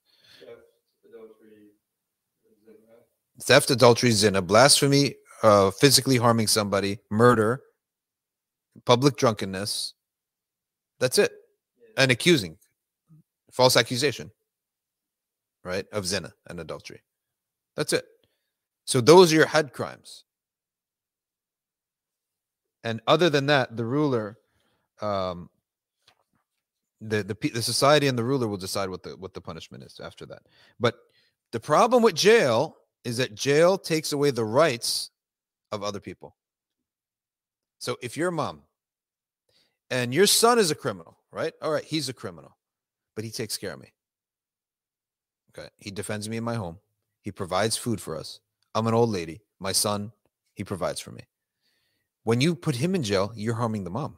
[3.41, 7.61] Theft, adultery, zina, blasphemy, uh, physically harming somebody, murder,
[8.85, 9.93] public drunkenness.
[10.99, 11.33] That's it.
[11.97, 12.57] And accusing,
[13.51, 14.31] false accusation,
[15.63, 17.01] right, of zina and adultery.
[17.75, 18.05] That's it.
[18.85, 20.25] So those are your hadd crimes.
[22.83, 24.37] And other than that, the ruler,
[25.01, 25.49] um,
[27.07, 29.99] the the the society and the ruler will decide what the what the punishment is
[30.01, 30.43] after that.
[30.79, 30.95] But
[31.51, 35.11] the problem with jail is that jail takes away the rights
[35.71, 36.35] of other people.
[37.79, 38.61] So if you're a mom
[39.89, 41.53] and your son is a criminal, right?
[41.61, 42.57] All right, he's a criminal,
[43.15, 43.93] but he takes care of me.
[45.55, 45.69] Okay.
[45.77, 46.79] He defends me in my home.
[47.21, 48.39] He provides food for us.
[48.73, 49.41] I'm an old lady.
[49.59, 50.11] My son,
[50.55, 51.23] he provides for me.
[52.23, 54.17] When you put him in jail, you're harming the mom.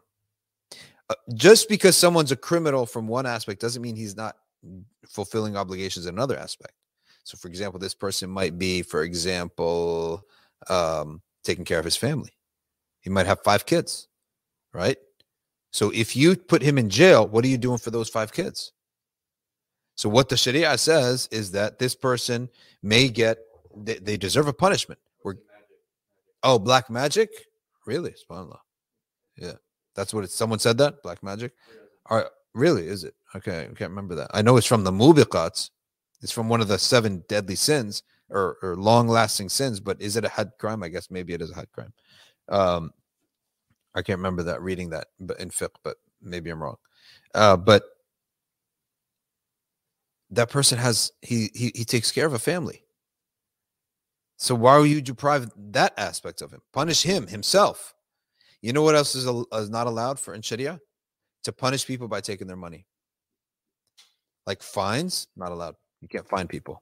[1.10, 4.38] Uh, just because someone's a criminal from one aspect doesn't mean he's not
[5.08, 6.74] fulfilling obligations in another aspect.
[7.24, 10.24] So, for example, this person might be, for example,
[10.70, 12.32] um, taking care of his family.
[13.02, 14.08] He might have five kids,
[14.74, 14.98] right?
[15.72, 18.74] So, if you put him in jail, what are you doing for those five kids?
[19.96, 22.50] So, what the Sharia says is that this person
[22.84, 23.40] may get,
[23.76, 25.00] they, they deserve a punishment.
[25.24, 25.36] We're,
[26.44, 27.30] oh, black magic?
[27.86, 28.14] Really?
[28.14, 28.60] SubhanAllah.
[29.38, 29.54] Yeah.
[29.96, 31.02] That's what it's, someone said that?
[31.04, 31.54] Black magic?
[32.08, 32.28] All right.
[32.54, 32.88] Really?
[32.88, 33.16] Is it?
[33.36, 33.62] Okay.
[33.62, 34.32] I can't remember that.
[34.34, 35.70] I know it's from the Mubiqats.
[36.22, 40.16] It's from one of the seven deadly sins or, or long lasting sins, but is
[40.16, 40.84] it a hadd crime?
[40.84, 41.94] I guess maybe it is a hadd crime.
[42.50, 42.92] Um,
[43.94, 46.78] I can't remember that reading that in fiqh, but maybe I'm wrong.
[47.34, 47.84] Uh, but
[50.32, 52.84] that person has he, he he takes care of a family.
[54.38, 56.62] So why would you deprive that aspect of him?
[56.74, 57.95] Punish him himself.
[58.66, 60.80] You know what else is, al- is not allowed for in Sharia?
[61.44, 62.88] To punish people by taking their money.
[64.48, 65.76] Like fines, not allowed.
[66.02, 66.82] You can't fine people.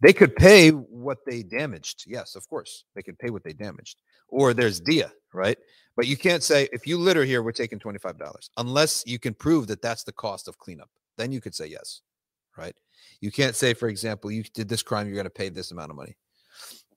[0.00, 2.04] They could pay what they damaged.
[2.06, 2.84] Yes, of course.
[2.94, 4.02] They could pay what they damaged.
[4.28, 5.58] Or there's dia, right?
[5.96, 9.66] But you can't say, if you litter here, we're taking $25, unless you can prove
[9.66, 10.90] that that's the cost of cleanup.
[11.18, 12.02] Then you could say yes,
[12.56, 12.76] right?
[13.20, 15.90] You can't say, for example, you did this crime, you're going to pay this amount
[15.90, 16.16] of money.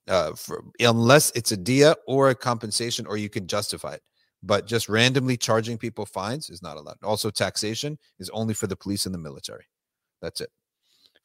[0.07, 4.03] Uh, for, unless it's a dia or a compensation, or you can justify it.
[4.41, 6.97] But just randomly charging people fines is not allowed.
[7.03, 9.65] Also, taxation is only for the police and the military.
[10.21, 10.49] That's it.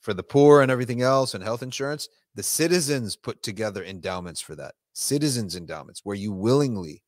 [0.01, 4.55] For the poor and everything else and health insurance, the citizens put together endowments for
[4.57, 4.75] that.
[4.93, 7.03] Citizens endowments where you willingly,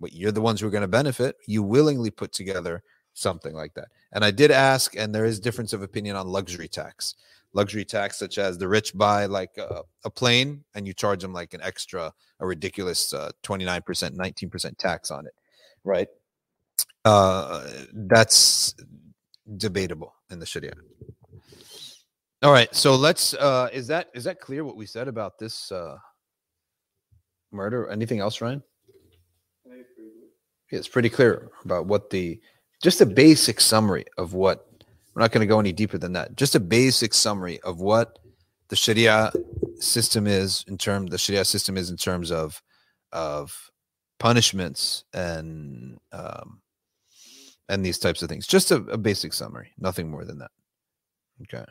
[0.00, 3.74] but you're the ones who are going to benefit, you willingly put together something like
[3.74, 3.88] that.
[4.12, 7.14] And I did ask, and there is difference of opinion on luxury tax.
[7.54, 11.32] Luxury tax, such as the rich buy like a, a plane and you charge them
[11.32, 13.82] like an extra, a ridiculous uh, 29%,
[14.16, 15.32] 19% tax on it,
[15.84, 16.08] right?
[17.04, 18.74] Uh, that's
[19.56, 20.72] debatable in the Sharia.
[22.42, 23.32] All right, so let's.
[23.34, 25.96] Uh, is that is that clear what we said about this uh,
[27.52, 27.88] murder?
[27.88, 28.62] Anything else, Ryan?
[29.66, 32.38] Yeah, it's pretty clear about what the
[32.82, 34.66] just a basic summary of what
[35.14, 36.36] we're not going to go any deeper than that.
[36.36, 38.18] Just a basic summary of what
[38.68, 39.32] the Sharia
[39.78, 42.62] system is in terms the Sharia system is in terms of
[43.12, 43.70] of
[44.18, 46.60] punishments and um,
[47.68, 48.46] and these types of things.
[48.46, 50.50] Just a, a basic summary, nothing more than that.
[51.42, 51.64] Okay.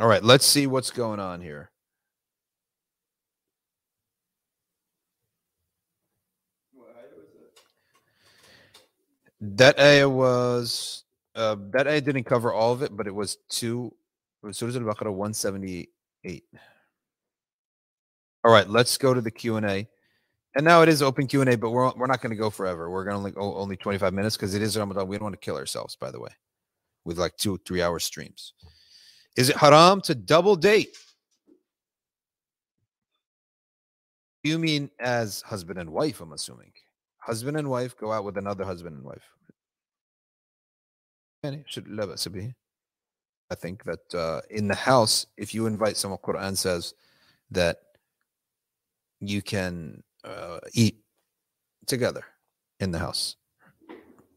[0.00, 1.70] All right, let's see what's going on here.
[9.46, 11.04] That ayah was
[11.34, 13.94] uh, that ayah didn't cover all of it, but it was two.
[14.50, 16.44] Surah Al-Baqarah 178.
[18.44, 19.56] All right, let's go to the Q
[20.56, 22.48] and now it is open Q and A, but we're we're not going to go
[22.48, 22.90] forever.
[22.90, 25.08] We're going to only only 25 minutes because it is Ramadan.
[25.08, 26.30] We don't want to kill ourselves, by the way,
[27.04, 28.54] with like two three hour streams.
[29.36, 30.96] Is it haram to double date?
[34.42, 36.72] You mean as husband and wife, I'm assuming
[37.23, 39.33] Husband and wife go out with another husband and wife.
[41.43, 42.53] يعني should لا بأس به.
[43.51, 46.93] I think that uh, in the house, if you invite someone, Quran says
[47.51, 47.77] that
[49.19, 50.97] you can uh, eat
[51.87, 52.23] together
[52.79, 53.35] in the house.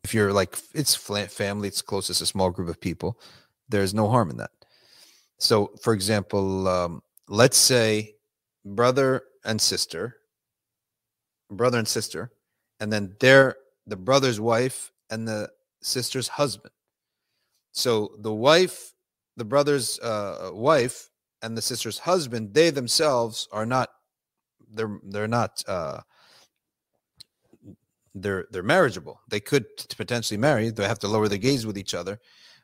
[0.03, 3.21] If you're like, it's fla- family, it's close, it's a small group of people,
[3.69, 4.51] there's no harm in that.
[5.39, 8.15] So, for example, um, let's say
[8.65, 10.17] brother and sister,
[11.51, 12.33] brother and sister,
[12.80, 15.50] and then they're the brother's wife and the
[15.82, 16.74] sister's husband.
[17.72, 18.94] So the wife,
[19.36, 21.10] the brother's uh, wife,
[21.42, 23.90] and the sister's husband, they themselves are not.
[24.70, 25.64] They're they're not.
[25.68, 26.02] Uh,
[28.16, 29.22] they're they're marriageable.
[29.30, 30.70] They could potentially marry.
[30.70, 32.20] They have to lower their gaze with each other.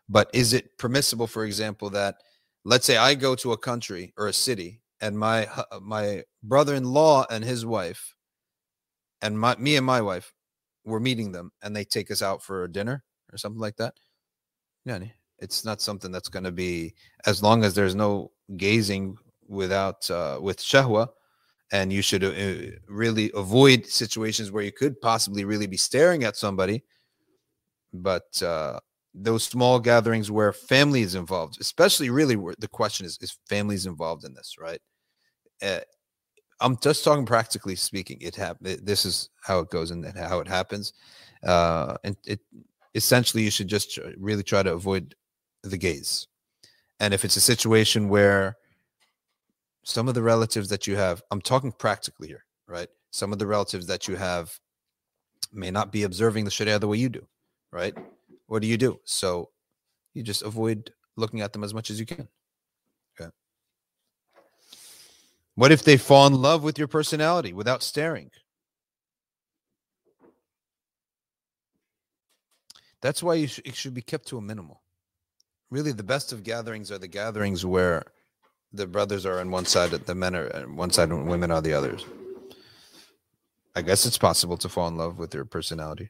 [0.09, 2.15] But is it permissible, for example, that
[2.65, 5.47] let's say I go to a country or a city and my
[5.81, 8.15] my brother-in-law and his wife
[9.23, 10.31] and my me and my wife
[10.85, 13.95] we're meeting them and they take us out for a dinner or something like that.
[14.85, 14.99] Yeah
[15.43, 16.93] it's not something that's going to be
[17.25, 21.07] as long as there's no gazing without uh, with shahwa
[21.71, 26.37] and you should uh, really avoid situations where you could possibly really be staring at
[26.37, 26.81] somebody
[27.91, 28.79] but uh,
[29.13, 34.23] those small gatherings where family is involved especially really the question is is families involved
[34.23, 34.79] in this right?
[35.61, 35.79] Uh,
[36.63, 40.47] i'm just talking practically speaking it happened this is how it goes and how it
[40.47, 40.93] happens
[41.43, 42.39] uh and it
[42.95, 45.15] essentially you should just really try to avoid
[45.63, 46.27] the gaze.
[46.99, 48.57] And if it's a situation where
[49.83, 52.87] some of the relatives that you have i'm talking practically here right?
[53.11, 54.57] Some of the relatives that you have
[55.51, 57.27] may not be observing the sharia the way you do
[57.71, 57.93] right?
[58.47, 58.99] What do you do?
[59.03, 59.49] So
[60.13, 62.27] you just avoid looking at them as much as you can
[63.19, 63.29] okay
[65.55, 68.31] what if they fall in love with your personality without staring?
[73.01, 74.81] That's why you sh- it should be kept to a minimal.
[75.69, 78.03] Really the best of gatherings are the gatherings where
[78.71, 81.61] the brothers are on one side the men are on one side and women are
[81.61, 82.05] the others.
[83.75, 86.09] I guess it's possible to fall in love with your personality.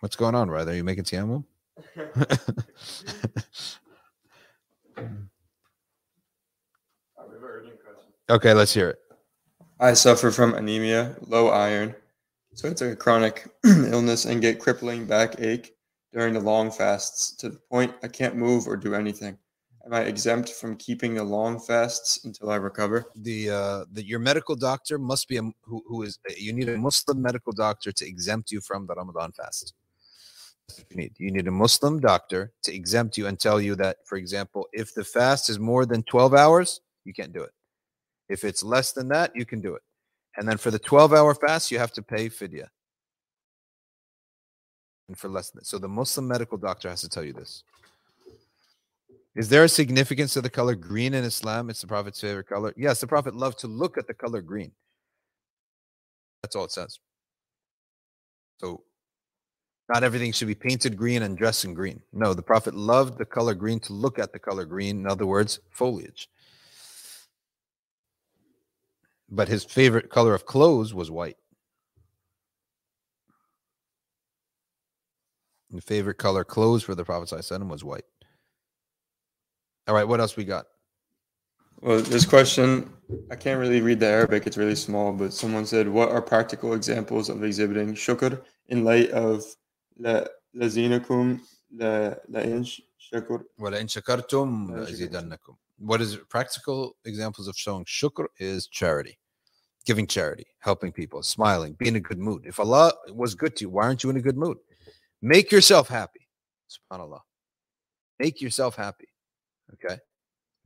[0.00, 1.44] What's going on right are you making tiamu
[8.30, 8.98] okay let's hear it
[9.78, 11.94] I suffer from anemia, low iron,
[12.54, 15.74] so it's a chronic illness and get crippling backache
[16.14, 19.36] during the long fasts to the point I can't move or do anything.
[19.84, 23.04] Am I exempt from keeping the long fasts until I recover?
[23.16, 26.78] the uh the your medical doctor must be a, who, who is you need a
[26.78, 29.74] muslim medical doctor to exempt you from the ramadan fast
[30.90, 34.16] you need you need a muslim doctor to exempt you and tell you that for
[34.16, 37.52] example if the fast is more than 12 hours you can't do it
[38.28, 39.82] if it's less than that you can do it
[40.36, 42.66] and then for the 12 hour fast you have to pay fidya
[45.08, 47.62] and for less than so the muslim medical doctor has to tell you this
[49.36, 51.68] is there a significance to the color green in Islam?
[51.68, 52.72] It's the Prophet's favorite color.
[52.74, 54.72] Yes, the Prophet loved to look at the color green.
[56.42, 56.98] That's all it says.
[58.60, 58.82] So,
[59.90, 62.00] not everything should be painted green and dressed in green.
[62.14, 65.00] No, the Prophet loved the color green to look at the color green.
[65.00, 66.30] In other words, foliage
[69.28, 71.36] but his favorite color of clothes was white.
[75.82, 78.04] Favorite color clothes for the Prophet ﷺ was white.
[79.86, 80.66] All right, what else we got?
[81.82, 82.90] Well, this question,
[83.30, 86.72] I can't really read the Arabic, it's really small, but someone said, What are practical
[86.72, 89.44] examples of exhibiting shukr in light of
[89.98, 90.24] la
[90.56, 91.40] lazinakum
[91.76, 93.44] la in shakur?
[93.58, 94.70] Well, in shakartum,
[95.78, 99.18] what is practical examples of showing shukr is charity,
[99.84, 102.44] giving charity, helping people, smiling, being in a good mood.
[102.46, 104.58] If Allah was good to you, why aren't you in a good mood?
[105.20, 106.28] Make yourself happy.
[106.68, 107.20] Subhanallah.
[108.18, 109.08] Make yourself happy.
[109.74, 109.98] Okay.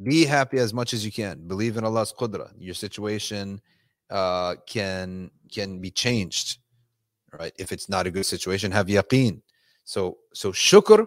[0.02, 1.46] Be happy as much as you can.
[1.46, 2.50] Believe in Allah's qudra.
[2.58, 3.60] Your situation
[4.10, 6.58] uh, can can be changed.
[7.38, 7.52] Right.
[7.58, 9.42] If it's not a good situation, have yaqeen.
[9.84, 11.06] So so shukr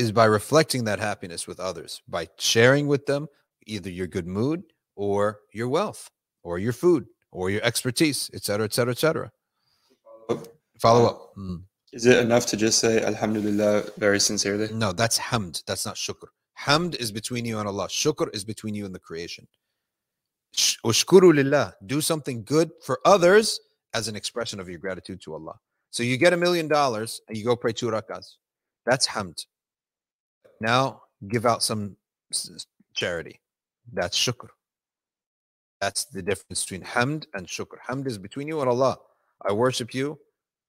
[0.00, 3.28] is by reflecting that happiness with others, by sharing with them
[3.66, 4.62] either your good mood
[4.96, 5.20] or
[5.52, 6.10] your wealth
[6.42, 9.30] or your food or your expertise, et cetera, et cetera, et cetera.
[10.78, 11.18] Follow up.
[11.36, 11.62] Mm.
[11.92, 14.72] Is it enough to just say Alhamdulillah very sincerely?
[14.72, 15.62] No, that's hamd.
[15.66, 16.28] That's not shukr.
[16.58, 17.88] Hamd is between you and Allah.
[17.88, 19.46] Shukr is between you and the creation.
[20.52, 21.74] Sh- Ushkuru lillah.
[21.86, 23.60] Do something good for others
[23.92, 25.56] as an expression of your gratitude to Allah.
[25.90, 28.36] So you get a million dollars and you go pray two rakats.
[28.86, 29.44] That's hamd.
[30.60, 31.96] Now give out some
[32.94, 33.40] charity.
[33.92, 34.48] That's shukr.
[35.80, 37.78] That's the difference between hamd and shukr.
[37.88, 38.98] Hamd is between you and Allah.
[39.46, 40.18] I worship you.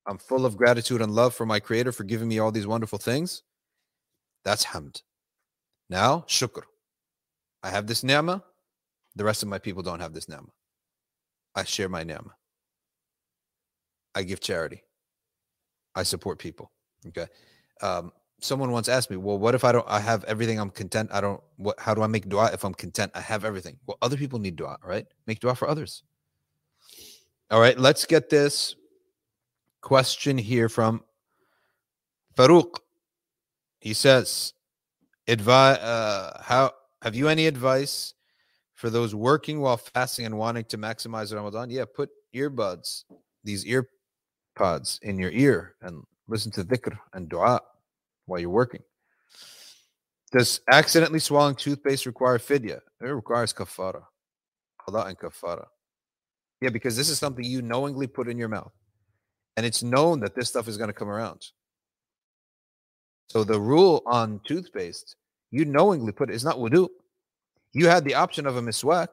[0.08, 2.98] I'm full of gratitude and love for my creator for giving me all these wonderful
[2.98, 3.44] things.
[4.44, 5.02] That's hamd.
[5.90, 6.64] Now, shukr.
[7.64, 8.42] I have this ni'mah.
[9.16, 10.54] The rest of my people don't have this ni'mah.
[11.54, 12.36] I share my ni'mah.
[14.16, 14.84] I give charity.
[15.94, 16.72] I support people.
[17.08, 17.28] Okay.
[17.82, 21.10] Um, someone once asked me, well, what if I don't, I have everything, I'm content.
[21.14, 23.12] I don't, what, how do I make dua if I'm content?
[23.16, 23.78] I have everything.
[23.86, 25.06] Well, other people need dua, right?
[25.28, 26.04] Make dua for others.
[27.52, 28.76] All right, let's get this
[29.82, 31.04] question here from
[32.36, 32.80] Farouk.
[33.80, 34.54] He says,
[35.28, 36.72] advise, uh, how,
[37.04, 38.14] have you any advice
[38.74, 41.70] for those working while fasting and wanting to maximize Ramadan?
[41.70, 43.04] Yeah, put earbuds,
[43.44, 43.88] these ear
[44.56, 47.62] pods in your ear and listen to dhikr and dua
[48.32, 48.82] while you're working.
[50.32, 52.80] Does accidentally swallowing toothpaste require fidya?
[53.02, 54.04] It requires kafara.
[54.88, 55.66] Qada and kafara.
[56.62, 58.72] Yeah, because this is something you knowingly put in your mouth.
[59.58, 61.46] And it's known that this stuff is going to come around.
[63.30, 65.18] So the rule on toothpaste,
[65.52, 66.88] you knowingly put it, it's not wudu.
[67.74, 69.08] You had the option of a miswak.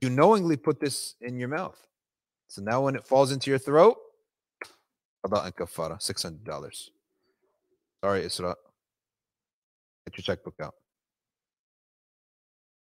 [0.00, 1.78] You knowingly put this in your mouth.
[2.48, 3.96] So now when it falls into your throat,
[5.24, 6.88] Qada and kafara, $600.
[8.02, 8.54] Sorry, Isra.
[10.06, 10.74] Get your checkbook out.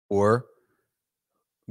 [0.10, 0.46] Or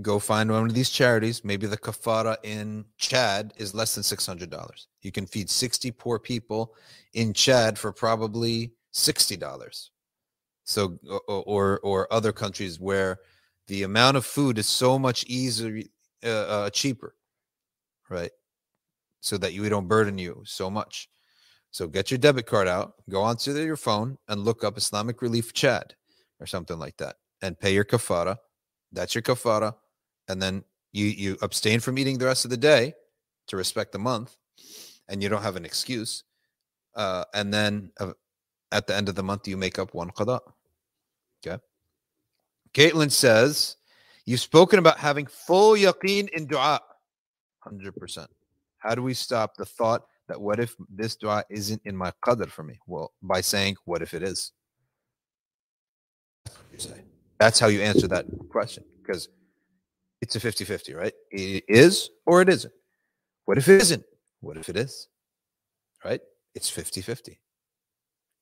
[0.03, 1.45] go find one of these charities.
[1.45, 4.87] Maybe the kafara in Chad is less than $600.
[5.03, 6.75] You can feed 60 poor people
[7.15, 9.91] in Chad for probably $60.
[10.65, 13.19] So, or, or other countries where
[13.69, 15.83] the amount of food is so much easier,
[16.25, 17.15] uh, uh, cheaper,
[18.11, 18.31] right?
[19.21, 21.09] So that you don't burden you so much.
[21.71, 25.53] So get your debit card out, go onto your phone and look up Islamic Relief
[25.53, 25.95] Chad
[26.41, 28.37] or something like that and pay your kafara.
[28.93, 29.75] That's your kafara.
[30.29, 32.95] And then you you abstain from eating the rest of the day
[33.49, 34.37] to respect the month
[35.09, 36.25] and you don't have an excuse.
[36.95, 38.13] Uh, and then uh,
[38.73, 40.41] at the end of the month, you make up one qada.
[41.47, 41.63] Okay.
[42.75, 43.77] Caitlin says,
[44.27, 46.81] You've spoken about having full yaqeen in dua.
[47.67, 48.27] 100%.
[48.79, 52.49] How do we stop the thought that what if this dua isn't in my qadr
[52.49, 52.79] for me?
[52.87, 54.53] Well, by saying, what if it is?
[57.39, 59.29] That's how you answer that question because
[60.21, 61.13] it's a 50 50, right?
[61.31, 62.73] It is or it isn't.
[63.45, 64.05] What if it isn't?
[64.41, 65.09] What if it is?
[66.05, 66.21] Right?
[66.55, 67.41] It's 50 50.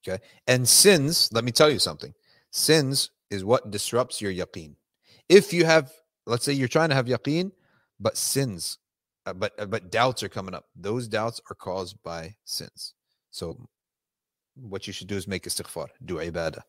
[0.06, 0.22] Okay.
[0.46, 2.12] And sins, let me tell you something
[2.52, 4.74] sins is what disrupts your yaqeen.
[5.28, 5.92] If you have,
[6.26, 7.52] let's say you're trying to have yaqeen,
[8.00, 8.78] but sins
[9.26, 10.66] uh, but uh, but doubts are coming up.
[10.76, 12.94] Those doubts are caused by sins.
[13.30, 13.58] So
[14.54, 16.62] what you should do is make istighfar, do ibadah,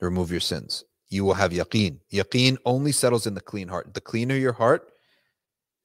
[0.00, 0.84] remove your sins.
[1.08, 1.98] You will have yaqeen.
[2.12, 3.92] Yaqeen only settles in the clean heart.
[3.92, 4.92] The cleaner your heart,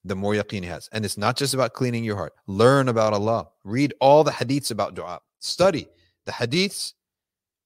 [0.06, 0.88] the more yaqeen he has.
[0.93, 2.34] And it's not just about cleaning your heart.
[2.48, 3.50] Learn about Allah.
[3.66, 5.20] Read all the hadiths about dua.
[5.39, 5.88] Study
[6.26, 6.93] the hadiths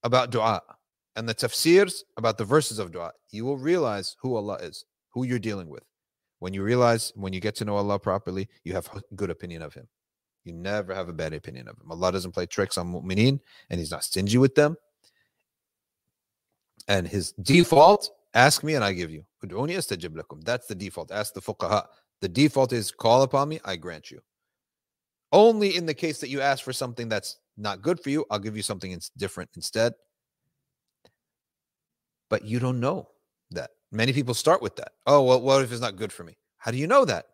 [0.03, 0.61] about dua
[1.15, 3.11] and the tafsirs about the verses of dua.
[3.29, 5.83] You will realize who Allah is, who you're dealing with.
[6.41, 9.61] When you realize, when you get to know Allah properly, you have a good opinion
[9.61, 9.87] of Him.
[10.43, 11.91] You never have a bad opinion of Him.
[11.91, 13.39] Allah doesn't play tricks on mu'mineen,
[13.69, 14.75] and He's not stingy with them.
[16.87, 19.23] And His default, ask me and I give you.
[19.43, 21.11] That's the default.
[21.11, 21.85] Ask the fuqaha.
[22.21, 24.19] The default is call upon me, I grant you.
[25.31, 28.39] Only in the case that you ask for something that's not good for you, I'll
[28.39, 29.93] give you something different instead.
[32.31, 33.09] But you don't know
[33.51, 33.69] that.
[33.91, 34.93] Many people start with that.
[35.05, 36.37] Oh, well, what if it's not good for me?
[36.57, 37.25] How do you know that?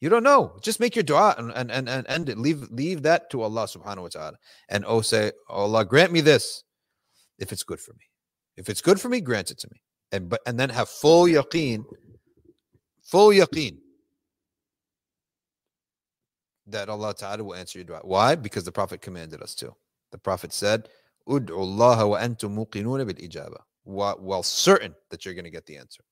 [0.00, 0.56] You don't know.
[0.62, 2.38] Just make your dua and and and, and end it.
[2.38, 4.36] Leave leave that to Allah subhanahu wa ta'ala.
[4.70, 6.64] And oh say, oh, Allah, grant me this
[7.38, 8.04] if it's good for me.
[8.56, 9.82] If it's good for me, grant it to me.
[10.10, 11.84] And but and then have full yaqeen,
[13.02, 13.76] full yaqeen
[16.66, 18.00] that Allah Ta'ala will answer your dua.
[18.02, 18.36] Why?
[18.36, 19.74] Because the Prophet commanded us to.
[20.12, 20.88] The Prophet said,
[21.28, 25.66] Ud'u Allah wa antum muqinuna bil ijaba while, while certain that you're going to get
[25.66, 26.04] the answer.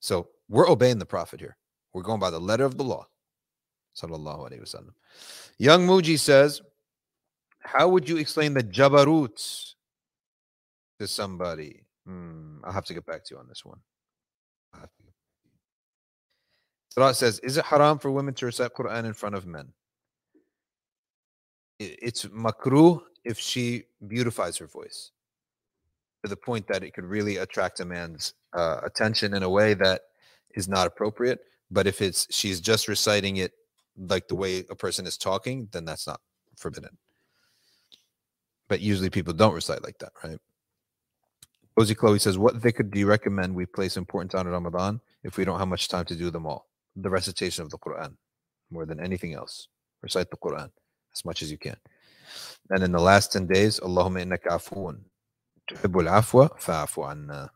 [0.00, 1.56] So we're obeying the Prophet here.
[1.92, 3.06] We're going by the letter of the law.
[3.96, 4.94] Sallallahu Alaihi Wasallam.
[5.58, 6.62] Young Muji says,
[7.60, 9.74] How would you explain the Jabarut
[10.98, 11.84] to somebody?
[12.06, 13.78] Hmm, I'll have to get back to you on this one.
[16.90, 19.68] Salah says, Is it haram for women to recite Quran in front of men?
[21.78, 25.10] It's makruh if she beautifies her voice
[26.22, 29.74] to the point that it could really attract a man's uh, attention in a way
[29.74, 30.02] that
[30.54, 31.40] is not appropriate.
[31.70, 33.52] But if it's she's just reciting it
[33.96, 36.20] like the way a person is talking, then that's not
[36.56, 36.96] forbidden.
[38.68, 40.38] But usually people don't recite like that, right?
[41.76, 45.00] Cozy Chloe says, What dhikr do you recommend we place importance on in Ramadan?
[45.24, 46.66] if we don't have much time to do them all.
[46.96, 48.16] The recitation of the Quran,
[48.70, 49.68] more than anything else.
[50.02, 50.70] Recite the Quran
[51.14, 51.76] as much as you can.
[52.70, 55.00] And in the last 10 days, Allahumma innaka afuun.
[55.74, 57.50] Tuhibbul afwa fa'afu anna.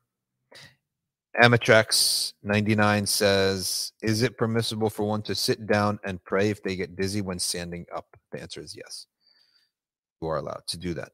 [1.42, 6.76] Amatrax 99 says, Is it permissible for one to sit down and pray if they
[6.76, 8.16] get dizzy when standing up?
[8.32, 9.06] The answer is yes.
[10.20, 11.12] You are allowed to do that.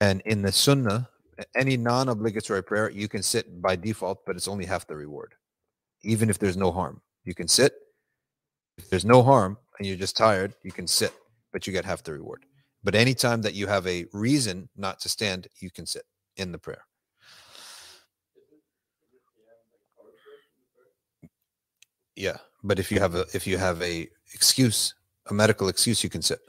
[0.00, 1.08] And in the Sunnah,
[1.56, 5.34] any non obligatory prayer, you can sit by default, but it's only half the reward,
[6.02, 7.00] even if there's no harm.
[7.24, 7.74] You can sit.
[8.78, 11.12] If there's no harm and you're just tired, you can sit,
[11.52, 12.44] but you get half the reward.
[12.84, 16.02] But anytime that you have a reason not to stand, you can sit
[16.36, 16.84] in the prayer.
[22.16, 24.94] Yeah, but if you have a if you have a excuse,
[25.30, 26.40] a medical excuse, you can sit.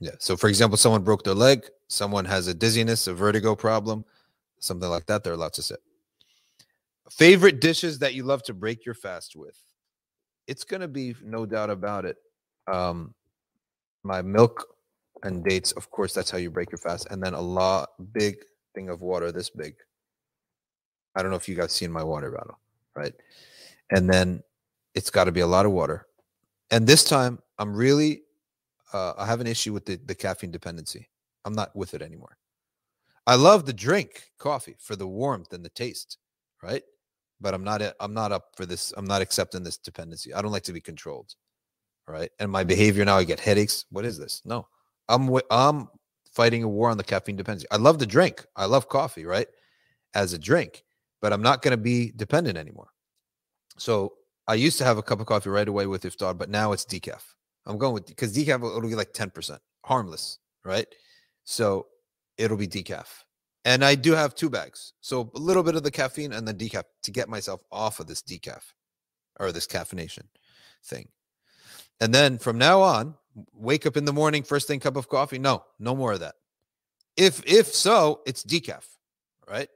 [0.00, 0.12] Yeah.
[0.18, 4.04] So, for example, someone broke their leg, someone has a dizziness, a vertigo problem,
[4.60, 5.22] something like that.
[5.22, 5.80] They're allowed to sit.
[7.10, 9.62] Favorite dishes that you love to break your fast with?
[10.46, 12.16] It's gonna be no doubt about it.
[12.66, 13.14] Um,
[14.02, 14.73] my milk
[15.24, 18.36] and dates, of course, that's how you break your fast, and then a lot big
[18.74, 19.74] thing of water, this big.
[21.16, 22.58] I don't know if you guys seen my water bottle,
[22.94, 23.14] right?
[23.90, 24.42] And then
[24.94, 26.06] it's got to be a lot of water.
[26.70, 28.22] And this time, I'm really,
[28.92, 31.08] uh, I have an issue with the, the caffeine dependency.
[31.44, 32.36] I'm not with it anymore.
[33.26, 36.18] I love the drink coffee for the warmth and the taste,
[36.62, 36.82] right?
[37.40, 38.92] But I'm not, I'm not up for this.
[38.96, 40.34] I'm not accepting this dependency.
[40.34, 41.34] I don't like to be controlled,
[42.06, 42.30] right?
[42.38, 43.86] And my behavior now, I get headaches.
[43.90, 44.42] What is this?
[44.44, 44.66] No,
[45.08, 45.88] I'm, I'm
[46.32, 47.66] fighting a war on the caffeine dependency.
[47.70, 48.44] I love the drink.
[48.56, 49.48] I love coffee, right?
[50.14, 50.84] As a drink,
[51.20, 52.88] but I'm not going to be dependent anymore.
[53.78, 54.14] So
[54.46, 56.84] I used to have a cup of coffee right away with iftar, but now it's
[56.84, 57.22] decaf.
[57.66, 60.86] I'm going with because decaf it'll be like 10%, harmless, right?
[61.44, 61.86] So
[62.36, 63.06] it'll be decaf.
[63.64, 64.92] And I do have two bags.
[65.00, 68.06] So a little bit of the caffeine and then decaf to get myself off of
[68.06, 68.62] this decaf
[69.40, 70.24] or this caffeination
[70.84, 71.08] thing.
[72.00, 73.14] And then from now on,
[73.52, 75.38] wake up in the morning, first thing cup of coffee.
[75.38, 76.34] No, no more of that.
[77.16, 78.84] If if so, it's decaf,
[79.48, 79.68] right?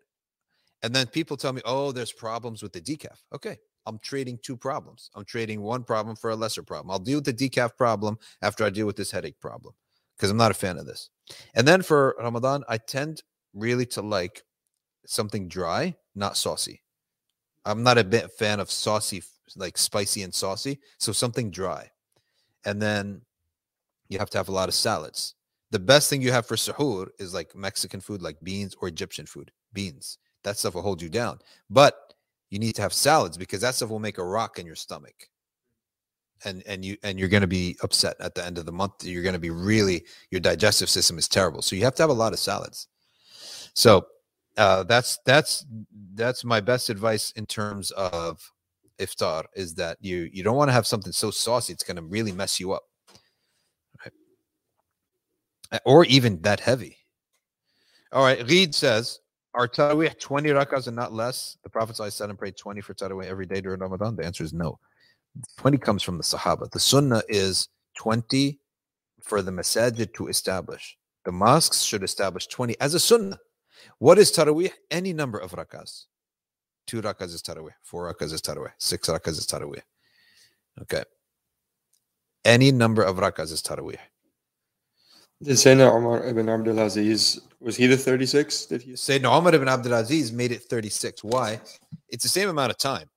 [0.83, 3.19] And then people tell me, oh, there's problems with the decaf.
[3.35, 5.11] Okay, I'm trading two problems.
[5.15, 6.91] I'm trading one problem for a lesser problem.
[6.91, 9.75] I'll deal with the decaf problem after I deal with this headache problem
[10.17, 11.11] because I'm not a fan of this.
[11.55, 13.23] And then for Ramadan, I tend
[13.55, 14.43] really to like
[15.07, 16.83] something dry, not saucy.
[17.65, 19.23] I'm not a bit fan of saucy,
[19.57, 20.81] like spicy and saucy.
[20.99, 21.91] So something dry.
[22.65, 23.23] And then
[24.09, 25.35] you have to have a lot of salads.
[25.71, 29.27] The best thing you have for suhoor is like Mexican food, like beans or Egyptian
[29.27, 30.19] food, beans.
[30.45, 31.41] That stuff will hold you down.
[31.69, 32.15] But
[32.51, 35.29] you need to have salads because that stuff will make a rock in your stomach
[36.45, 38.93] and and you and you're going to be upset at the end of the month
[39.03, 42.11] you're going to be really your digestive system is terrible so you have to have
[42.11, 42.89] a lot of salads
[43.75, 44.07] so
[44.57, 45.65] uh, that's that's
[46.15, 48.53] that's my best advice in terms of
[49.01, 52.03] iftar is that you you don't want to have something so saucy it's going to
[52.03, 52.83] really mess you up
[54.05, 55.81] right?
[55.85, 56.97] or even that heavy
[58.13, 59.21] all right reed says
[59.55, 61.57] are Taraweeh 20 rakas and not less?
[61.65, 64.15] The Prophet ﷺ said and prayed 20 for Taraweeh every day during Ramadan.
[64.15, 64.79] The answer is no.
[65.59, 66.71] 20 comes from the Sahaba.
[66.71, 68.59] The Sunnah is 20
[69.23, 70.97] for the masajid to establish.
[71.25, 73.39] The mosques should establish 20 as a Sunnah.
[73.99, 74.71] What is Taraweeh?
[74.91, 76.05] Any number of rakas.
[76.89, 77.75] Two rakas is Taraweeh.
[77.83, 78.73] Four rakas is Taraweeh.
[78.79, 79.83] Six rakas is Taraweeh.
[80.81, 81.05] Okay.
[82.47, 83.99] Any number of rakas is Taraweeh.
[85.43, 88.67] Did Sayyidina Umar ibn Abdul Aziz, was he the 36?
[88.67, 88.93] Did he?
[88.93, 91.23] Sayyidina Umar ibn Abdul Aziz made it 36.
[91.23, 91.61] Why?
[92.09, 93.11] It's the same amount of time.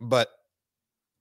[0.00, 0.28] But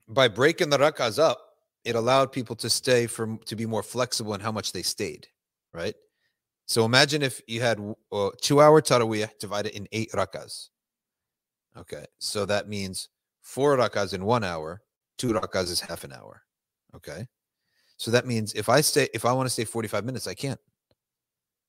[0.08, 1.42] by breaking the rakas up,
[1.84, 5.28] it allowed people to stay for to be more flexible in how much they stayed,
[5.74, 5.96] right?
[6.68, 7.80] So imagine if you had
[8.14, 10.70] uh, two hour tarawih divided in eight rakas.
[11.80, 13.10] Okay, so that means
[13.42, 14.82] four rakas in one hour,
[15.18, 16.44] two rakas is half an hour.
[16.96, 17.28] Okay,
[17.98, 20.60] so that means if I stay, if I want to stay 45 minutes, I can't.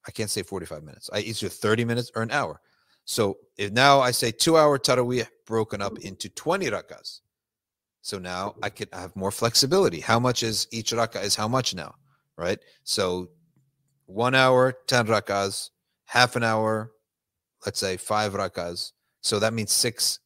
[0.06, 1.10] I can't stay 45 minutes.
[1.12, 2.60] I either 30 minutes or an hour.
[3.04, 6.08] So if now I say two hour tarawih broken up mm-hmm.
[6.08, 7.20] into 20 rakas.
[8.02, 10.00] So now I could have more flexibility.
[10.00, 11.94] How much is each rakah is how much now,
[12.36, 12.58] right?
[12.84, 13.28] So
[14.06, 15.70] one hour, 10 rakas,
[16.06, 16.92] half an hour,
[17.66, 18.92] let's say five rakas.
[19.20, 20.20] So that means six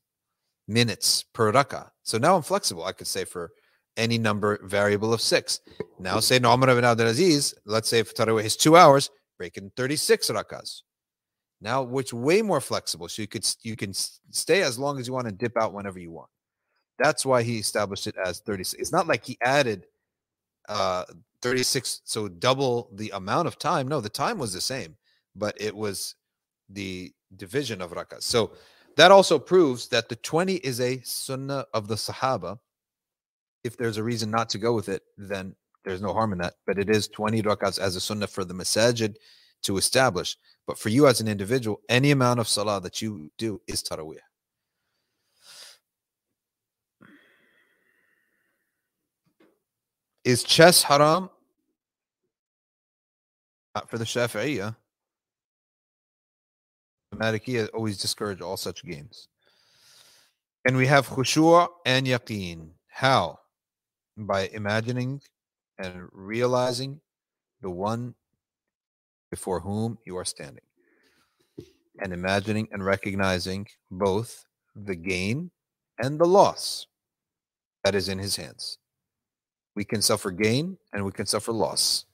[0.69, 1.91] minutes per rakah.
[2.03, 2.85] So now I'm flexible.
[2.85, 3.53] I could say for
[3.97, 5.61] any number variable of six.
[5.99, 9.71] Now say Umar ibn Abdul Aziz, let's say if Tarawih is two hours, break in
[9.77, 10.83] 36 rakas.
[11.61, 13.09] Now, which way more flexible.
[13.09, 15.99] So you could you can stay as long as you want and dip out whenever
[15.99, 16.29] you want.
[16.99, 18.81] That's why he established it as 36.
[18.81, 19.87] It's not like he added
[20.69, 21.05] uh
[21.43, 23.89] 36, so double the amount of time.
[23.89, 24.97] No, the time was the same,
[25.35, 26.17] but it was
[26.69, 28.23] the division of rakas.
[28.23, 28.53] So
[28.97, 32.59] That also proves that the 20 is a sunnah of the Sahaba.
[33.65, 36.55] If there's a reason not to go with it, then there's no harm in that.
[36.67, 39.17] But it is 20 rakats as a sunnah for the masajid
[39.63, 40.37] to establish.
[40.67, 44.19] But for you as an individual, any amount of salah that you do is taraweeh.
[50.25, 51.29] Is chess haram?
[53.75, 54.77] Not for the Shafi'iyah.
[57.15, 59.29] The Malikiyah always discourage all such games.
[60.65, 62.71] And we have khushu' and yaqeen.
[62.89, 63.39] How?
[64.17, 65.21] By imagining
[65.79, 67.01] and realizing
[67.61, 68.15] the one
[69.31, 70.65] before whom you are standing.
[72.01, 74.45] And imagining and recognizing both
[74.75, 75.53] the gain
[76.03, 76.87] and the loss
[77.85, 78.79] that is in his hands.
[79.77, 82.07] We can suffer gain and we can suffer loss.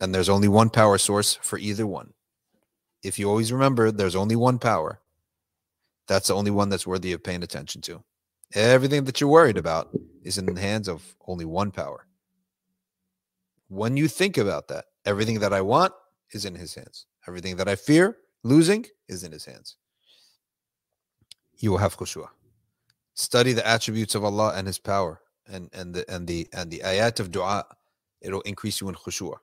[0.00, 2.12] And there's only one power source for either one.
[3.02, 5.00] If you always remember there's only one power,
[6.06, 8.02] that's the only one that's worthy of paying attention to.
[8.54, 9.90] Everything that you're worried about
[10.22, 12.06] is in the hands of only one power.
[13.68, 15.92] When you think about that, everything that I want
[16.32, 17.06] is in his hands.
[17.28, 19.76] Everything that I fear losing is in his hands.
[21.58, 22.26] You will have khushu'.
[23.14, 26.80] Study the attributes of Allah and his power and and the and the and the
[26.80, 27.66] ayat of dua.
[28.20, 29.36] It'll increase you in khushu'.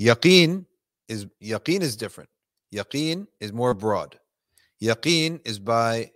[0.00, 0.66] Yaqeen
[1.08, 2.30] is yaqeen is different.
[2.74, 4.18] Yaqeen is more broad.
[4.82, 6.10] Yaqeen is by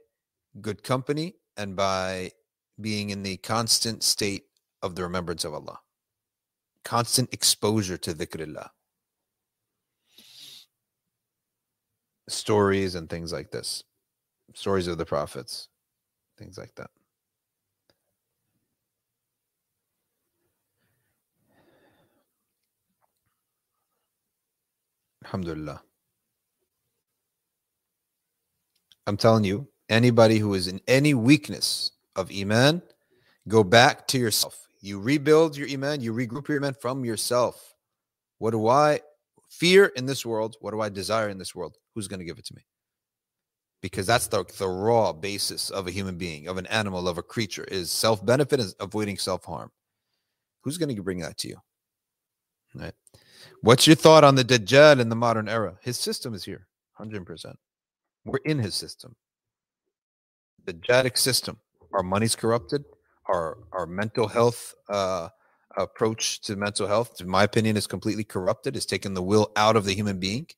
[0.60, 2.30] good company and by
[2.80, 4.44] being in the constant state
[4.82, 5.78] of the remembrance of Allah.
[6.84, 8.68] Constant exposure to dhikrillah.
[12.28, 13.84] Stories and things like this.
[14.54, 15.68] Stories of the prophets.
[16.38, 16.90] Things like that.
[25.24, 25.82] Alhamdulillah.
[29.06, 32.82] I'm telling you, anybody who is in any weakness of Iman,
[33.48, 34.68] go back to yourself.
[34.80, 37.74] You rebuild your Iman, you regroup your Iman from yourself.
[38.38, 39.00] What do I
[39.48, 40.56] fear in this world?
[40.60, 41.76] What do I desire in this world?
[41.94, 42.62] Who's going to give it to me?
[43.80, 47.22] Because that's the, the raw basis of a human being, of an animal, of a
[47.22, 49.70] creature, is self benefit, is avoiding self harm.
[50.62, 51.56] Who's going to bring that to you?
[52.74, 52.94] Right.
[53.62, 55.78] What's your thought on the Dajjal in the modern era?
[55.82, 56.66] His system is here,
[57.00, 57.54] 100%.
[58.24, 59.14] We're in his system.
[60.64, 61.58] The Dajjalic system.
[61.92, 62.84] Our money's corrupted.
[63.26, 65.28] Our our mental health uh,
[65.76, 68.74] approach to mental health, in my opinion, is completely corrupted.
[68.74, 70.48] It's taken the will out of the human being,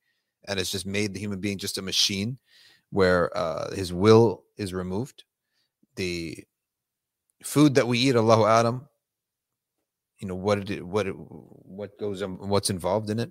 [0.48, 2.38] and it's just made the human being just a machine,
[2.90, 5.24] where uh, his will is removed.
[5.96, 6.44] The
[7.42, 8.88] food that we eat, Allahu A'lam,
[10.24, 13.30] you know what it what it, what goes on what's involved in it.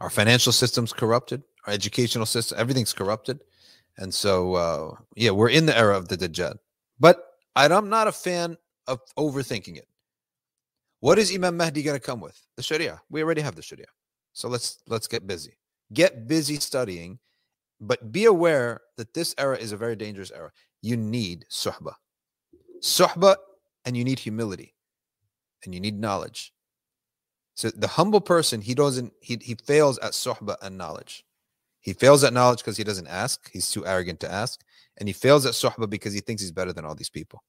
[0.00, 3.38] Our financial system's corrupted our educational system everything's corrupted.
[3.96, 6.56] And so uh yeah we're in the era of the dajjal
[6.98, 7.24] but
[7.54, 8.56] i'm not a fan
[8.88, 9.86] of overthinking it.
[10.98, 12.36] What is imam mahdi going to come with?
[12.56, 13.00] The sharia.
[13.08, 13.86] We already have the sharia.
[14.32, 15.56] So let's let's get busy.
[15.92, 17.20] Get busy studying
[17.80, 20.50] but be aware that this era is a very dangerous era.
[20.82, 21.94] You need suhbah
[22.82, 23.36] suhbah
[23.84, 24.73] and you need humility
[25.64, 26.52] and you need knowledge.
[27.54, 31.24] So the humble person, he doesn't, he, he fails at suhbah and knowledge.
[31.80, 33.50] He fails at knowledge because he doesn't ask.
[33.52, 34.60] He's too arrogant to ask.
[34.98, 37.44] And he fails at suhbah because he thinks he's better than all these people.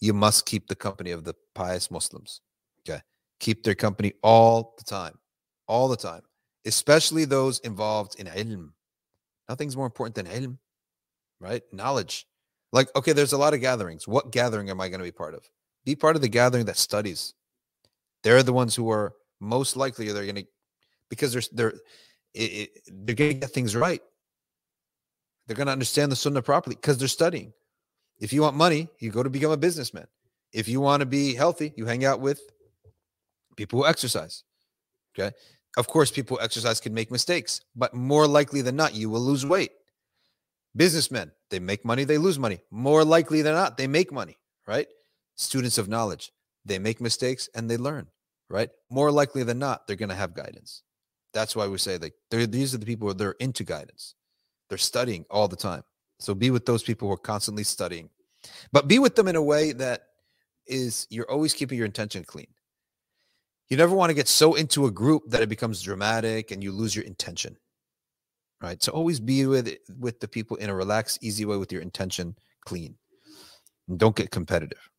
[0.00, 2.40] You must keep the company of the pious Muslims.
[2.88, 3.00] Okay.
[3.40, 5.18] Keep their company all the time.
[5.66, 6.22] All the time.
[6.66, 8.70] Especially those involved in ilm.
[9.48, 10.58] Nothing's more important than ilm,
[11.40, 11.62] right?
[11.72, 12.26] Knowledge.
[12.72, 14.06] Like, okay, there's a lot of gatherings.
[14.06, 15.48] What gathering am I going to be part of?
[15.84, 17.34] Be part of the gathering that studies.
[18.22, 20.46] They're the ones who are most likely they're going to
[21.08, 21.74] because they're they're
[22.34, 24.02] it, it, they're going to get things right.
[25.46, 27.52] They're going to understand the sunnah properly because they're studying.
[28.18, 30.06] If you want money, you go to become a businessman.
[30.52, 32.40] If you want to be healthy, you hang out with
[33.56, 34.44] people who exercise.
[35.18, 35.34] Okay.
[35.76, 39.20] Of course, people who exercise can make mistakes, but more likely than not, you will
[39.20, 39.72] lose weight.
[40.76, 42.60] Businessmen, they make money, they lose money.
[42.70, 44.86] More likely than not, they make money, right?
[45.38, 46.32] Students of knowledge.
[46.64, 48.08] They make mistakes and they learn,
[48.50, 48.68] right?
[48.90, 50.82] More likely than not, they're going to have guidance.
[51.32, 54.14] That's why we say like these are the people they're into guidance.
[54.68, 55.82] They're studying all the time.
[56.18, 58.10] So be with those people who are constantly studying,
[58.72, 60.02] but be with them in a way that
[60.66, 62.48] is you're always keeping your intention clean.
[63.68, 66.72] You never want to get so into a group that it becomes dramatic and you
[66.72, 67.56] lose your intention.
[68.60, 68.82] Right?
[68.82, 72.34] So always be with with the people in a relaxed, easy way with your intention
[72.64, 72.96] clean.
[73.88, 74.90] And don't get competitive.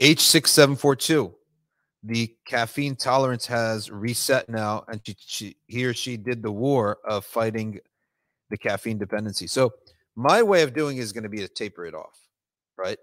[0.00, 1.34] H6742.
[2.04, 6.98] The caffeine tolerance has reset now, and she, she, he or she did the war
[7.04, 7.80] of fighting
[8.50, 9.46] the caffeine dependency.
[9.46, 9.72] So
[10.14, 12.18] my way of doing is going to be to taper it off,
[12.76, 12.98] right?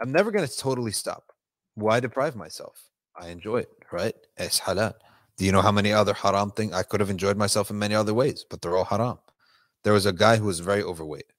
[0.00, 1.32] I'm never going to totally stop.
[1.74, 2.88] Why deprive myself?
[3.16, 4.14] I enjoy it, right?
[4.36, 4.94] It's halal.
[5.36, 7.94] Do you know how many other haram things I could have enjoyed myself in many
[7.94, 9.18] other ways, but they're all haram.
[9.84, 11.32] There was a guy who was very overweight.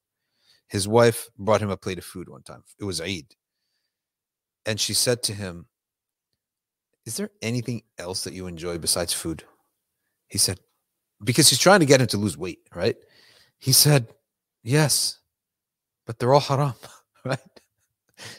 [0.68, 2.64] His wife brought him a plate of food one time.
[2.80, 3.36] It was Eid.
[4.66, 5.66] And she said to him,
[7.06, 9.44] Is there anything else that you enjoy besides food?
[10.28, 10.60] He said,
[11.24, 12.98] Because he's trying to get him to lose weight, right?
[13.58, 14.08] He said,
[14.64, 15.20] Yes,
[16.06, 16.74] but they're all haram,
[17.26, 17.40] right?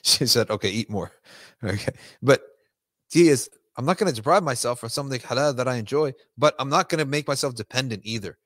[0.03, 1.13] She said, Okay, eat more.
[1.63, 1.93] Okay.
[2.23, 2.41] But
[3.13, 6.55] he is, I'm not going to deprive myself from something halal that I enjoy, but
[6.59, 8.39] I'm not going to make myself dependent either.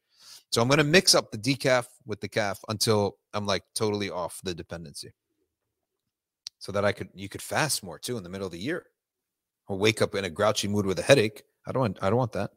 [0.50, 4.10] So I'm going to mix up the decaf with the calf until I'm like totally
[4.10, 5.12] off the dependency.
[6.64, 8.86] So that I could, you could fast more too in the middle of the year
[9.68, 11.42] or wake up in a grouchy mood with a headache.
[11.66, 12.52] I don't want, I don't want that.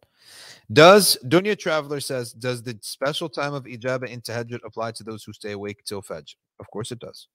[0.72, 5.26] Does Dunya Traveler says, does the special time of ijaba in tahajjud apply to those
[5.26, 6.36] who stay awake till fajr?
[6.62, 7.28] Of course it does.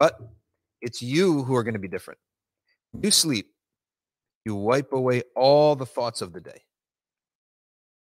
[0.00, 0.18] But
[0.82, 2.18] it's you who are going to be different.
[3.00, 3.52] You sleep,
[4.44, 6.62] you wipe away all the thoughts of the day.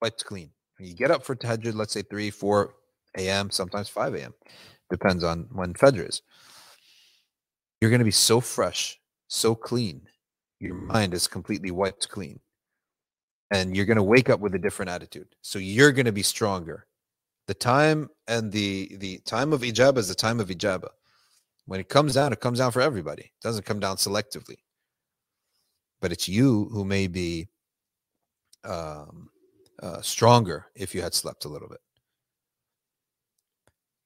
[0.01, 0.51] Wiped clean.
[0.79, 2.73] When you get up for tahajjud, let's say 3, 4
[3.19, 4.33] a.m., sometimes 5 a.m.,
[4.91, 6.23] depends on when Fajr is.
[7.81, 10.03] You're going to be so fresh, so clean.
[10.59, 12.41] Your mind is completely wiped clean.
[13.51, 15.29] And you're going to wake up with a different attitude.
[15.43, 16.87] So you're going to be stronger.
[17.47, 20.91] The time and the the time of ijaba is the time of ijaba.
[21.67, 23.23] When it comes down, it comes down for everybody.
[23.23, 24.59] It doesn't come down selectively
[26.01, 27.49] but it's you who may be
[28.65, 29.29] um,
[29.83, 31.81] uh, stronger if you had slept a little bit.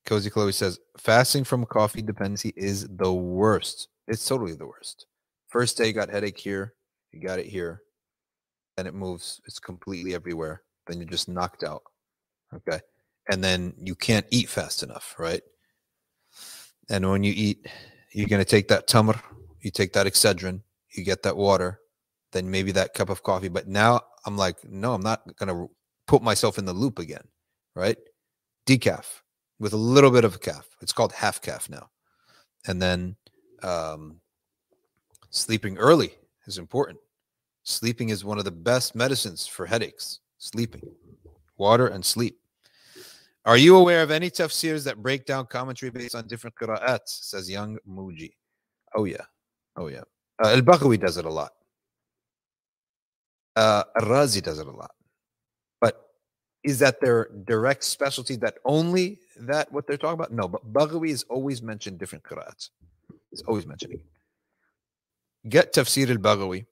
[0.06, 3.88] Cozy Chloe says fasting from coffee dependency is the worst.
[4.06, 5.06] It's totally the worst.
[5.48, 6.74] First day, you got headache here,
[7.12, 7.82] you got it here,
[8.76, 9.40] then it moves.
[9.46, 10.62] It's completely everywhere.
[10.86, 11.82] Then you're just knocked out.
[12.54, 12.80] Okay,
[13.30, 15.42] and then you can't eat fast enough, right?
[16.90, 17.66] And when you eat,
[18.12, 19.18] you're gonna take that tamr,
[19.60, 20.60] you take that Excedrin,
[20.94, 21.80] you get that water,
[22.32, 23.48] then maybe that cup of coffee.
[23.48, 25.70] But now I'm like, no, I'm not going to
[26.06, 27.24] put myself in the loop again,
[27.74, 27.96] right?
[28.66, 29.04] Decaf
[29.64, 30.68] with a little bit of a calf.
[30.82, 31.88] It's called half calf now.
[32.66, 33.16] And then
[33.62, 34.20] um,
[35.30, 36.12] sleeping early
[36.46, 36.98] is important.
[37.62, 40.20] Sleeping is one of the best medicines for headaches.
[40.36, 40.82] Sleeping,
[41.56, 42.38] water, and sleep.
[43.46, 47.24] Are you aware of any tafsirs that break down commentary based on different qira'ats?
[47.24, 48.32] Says young Muji.
[48.94, 49.24] Oh, yeah.
[49.78, 50.02] Oh, yeah.
[50.44, 51.52] Uh, Al Baghawi does it a lot.
[53.56, 54.90] Uh, Razi does it a lot.
[55.80, 56.10] But
[56.64, 60.32] is that their direct specialty that only that what they're talking about?
[60.32, 62.70] No, but Baghawi is always mentioned different qira'ats.
[63.30, 65.48] He's always mentioning it.
[65.48, 66.66] Get Tafsir al Baghawi.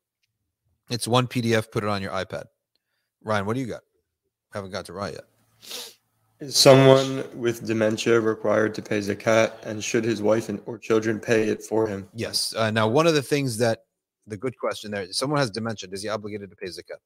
[0.91, 2.45] It's one PDF, put it on your iPad.
[3.23, 3.83] Ryan, what do you got?
[4.53, 5.25] I haven't got to Ryan yet.
[6.41, 11.21] Is someone with dementia required to pay zakat, and should his wife and or children
[11.21, 12.09] pay it for him?
[12.15, 12.53] Yes.
[12.57, 13.85] Uh, now, one of the things that
[14.27, 15.13] the good question there.
[15.13, 15.89] Someone has dementia.
[15.93, 16.99] Is he obligated to pay zakah?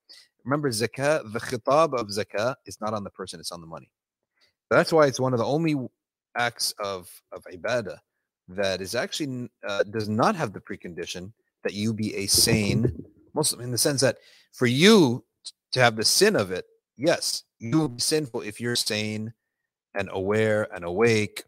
[0.45, 3.91] Remember, zakah, the khitab of zakah is not on the person, it's on the money.
[4.71, 5.77] That's why it's one of the only
[6.37, 7.99] acts of, of ibadah
[8.49, 11.33] that is actually uh, does not have the precondition
[11.65, 13.05] that you be a sane
[13.35, 14.19] Muslim in the sense that
[14.53, 15.25] for you
[15.73, 16.65] to have the sin of it,
[16.97, 19.33] yes, you will be sinful if you're sane
[19.95, 21.45] and aware and awake.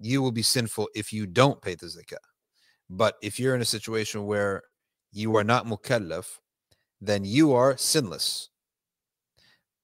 [0.00, 2.16] You will be sinful if you don't pay the zakah.
[2.90, 4.62] But if you're in a situation where
[5.12, 6.38] you are not mukallaf,
[7.00, 8.48] then you are sinless.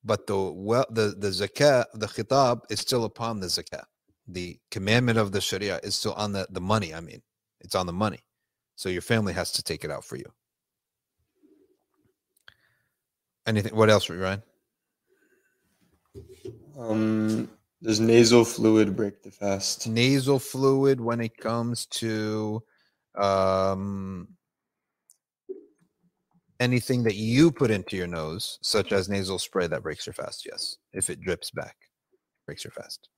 [0.09, 3.85] But the well, the the zakah, the khitab is still upon the zakah.
[4.27, 6.95] The commandment of the sharia is still on the, the money.
[6.95, 7.21] I mean,
[7.61, 8.21] it's on the money.
[8.75, 10.25] So your family has to take it out for you.
[13.47, 13.77] Anything?
[13.77, 14.43] What else, Ryan?
[16.79, 17.51] Um,
[17.83, 19.87] does nasal fluid break the fast?
[19.87, 22.63] Nasal fluid when it comes to
[23.15, 24.29] um,
[26.61, 30.47] anything that you put into your nose, such as nasal spray that breaks your fast,
[30.47, 30.77] yes.
[30.93, 31.77] If it drips back,
[32.47, 33.09] breaks your fast.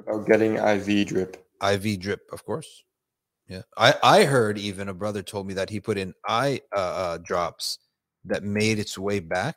[0.00, 1.46] About getting IV drip.
[1.62, 2.84] IV drip, of course.
[3.48, 3.62] Yeah.
[3.76, 7.18] I, I heard even a brother told me that he put in eye uh, uh,
[7.18, 7.78] drops
[8.24, 9.56] that made its way back.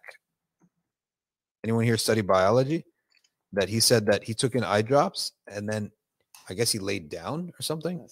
[1.63, 2.85] Anyone here study biology?
[3.53, 5.91] That he said that he took in eye drops and then
[6.49, 8.05] I guess he laid down or something.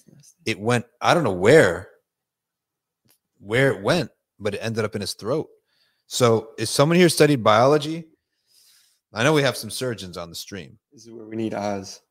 [0.46, 1.90] It went, I don't know where,
[3.40, 4.12] where it went,
[4.42, 5.48] but it ended up in his throat.
[6.08, 8.08] So is someone here studied biology?
[9.14, 10.78] I know we have some surgeons on the stream.
[10.92, 12.02] This is where we need Oz.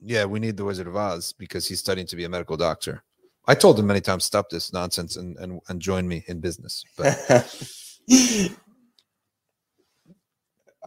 [0.00, 3.02] Yeah, we need the Wizard of Oz because he's studying to be a medical doctor.
[3.46, 6.84] I told him many times, stop this nonsense and, and, and join me in business.
[6.96, 7.18] But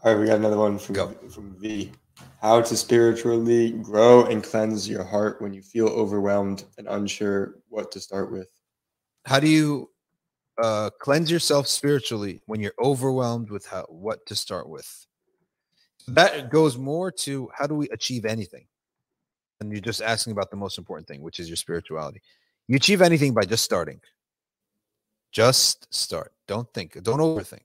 [0.03, 1.07] All right, we got another one from Go.
[1.29, 1.91] from V.
[2.41, 7.91] How to spiritually grow and cleanse your heart when you feel overwhelmed and unsure what
[7.91, 8.47] to start with.
[9.25, 9.89] How do you
[10.61, 15.07] uh, cleanse yourself spiritually when you're overwhelmed with how what to start with?
[16.07, 18.65] That goes more to how do we achieve anything?
[19.59, 22.21] And you're just asking about the most important thing, which is your spirituality.
[22.67, 23.99] You achieve anything by just starting.
[25.31, 26.33] Just start.
[26.47, 27.01] Don't think.
[27.03, 27.63] Don't overthink.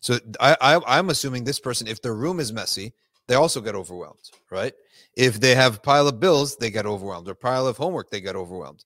[0.00, 2.92] So I, I I'm assuming this person, if their room is messy,
[3.28, 4.74] they also get overwhelmed, right?
[5.16, 7.28] If they have pile of bills, they get overwhelmed.
[7.28, 8.84] Or pile of homework, they get overwhelmed.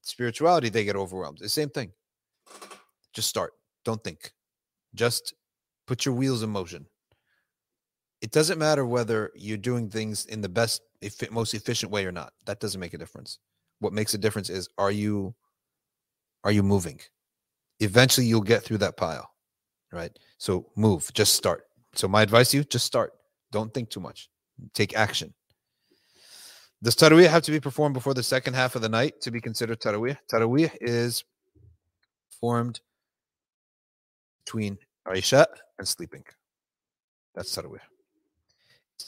[0.00, 1.38] Spirituality, they get overwhelmed.
[1.38, 1.92] The same thing.
[3.12, 3.52] Just start.
[3.84, 4.32] Don't think.
[4.94, 5.34] Just
[5.86, 6.86] put your wheels in motion.
[8.20, 10.82] It doesn't matter whether you're doing things in the best,
[11.30, 12.32] most efficient way or not.
[12.46, 13.38] That doesn't make a difference.
[13.80, 15.34] What makes a difference is are you
[16.44, 17.00] are you moving?
[17.80, 19.28] Eventually, you'll get through that pile,
[19.92, 20.16] right?
[20.38, 21.10] So move.
[21.14, 21.64] Just start.
[21.94, 23.12] So my advice to you: just start.
[23.50, 24.28] Don't think too much.
[24.72, 25.34] Take action.
[26.82, 29.40] Does Taraweeh have to be performed before the second half of the night to be
[29.40, 30.16] considered Taraweeh?
[30.32, 31.24] Taraweeh is
[32.42, 32.80] formed
[34.44, 34.76] between
[35.14, 35.46] Isha
[35.78, 36.24] and sleeping.
[37.34, 37.78] That's Taraweeh.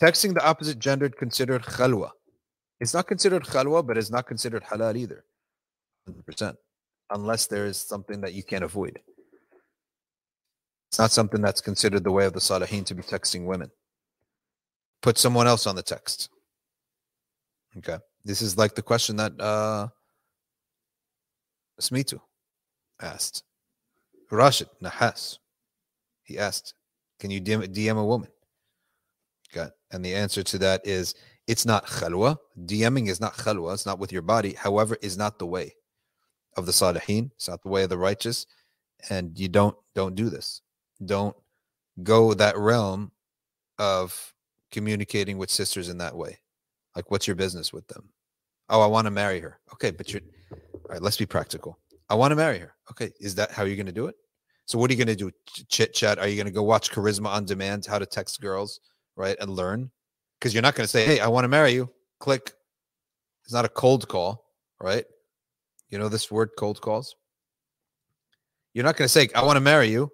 [0.01, 2.11] Texting the opposite gender considered khalwa.
[2.81, 5.25] It's not considered khalwa, but it's not considered halal either.
[6.09, 6.57] 100%.
[7.11, 8.99] Unless there is something that you can't avoid.
[10.91, 13.71] It's not something that's considered the way of the Salihin to be texting women.
[15.03, 16.31] Put someone else on the text.
[17.79, 17.99] Okay.
[18.25, 19.89] This is like the question that uh
[21.81, 22.21] Smitu
[23.01, 23.45] asked.
[24.31, 25.39] Rashid Nahas.
[26.23, 26.75] He asked,
[27.21, 28.29] Can you DM, DM a woman?
[29.55, 29.71] Okay.
[29.93, 31.15] And the answer to that is
[31.47, 32.37] it's not khalwa.
[32.65, 33.75] DMing is not khalwa.
[33.75, 34.55] It's not with your body.
[34.55, 35.75] However, is not the way
[36.57, 37.31] of the salihin.
[37.37, 38.47] It's not the way of the righteous.
[39.11, 40.63] And you don't don't do this.
[41.05, 41.37] Don't
[42.03, 43.13] go that realm
[43.79, 44.35] of
[44.71, 46.39] communicating with sisters in that way.
[46.97, 48.09] Like, what's your business with them?
[48.69, 49.59] Oh, I want to marry her.
[49.75, 51.03] Okay, but you're all right.
[51.03, 51.79] Let's be practical.
[52.09, 52.75] I want to marry her.
[52.91, 54.15] Okay, is that how you're going to do it?
[54.67, 55.31] So, what are you going to do?
[55.69, 56.19] Chit chat?
[56.19, 58.81] Are you going to go watch Charisma on Command, how to text girls,
[59.17, 59.91] right, and learn?
[60.39, 62.53] Because you're not going to say, "Hey, I want to marry you." Click.
[63.45, 64.45] It's not a cold call,
[64.81, 65.05] right?
[65.91, 67.17] You know this word, cold calls.
[68.73, 70.11] You're not going to say, "I want to marry you."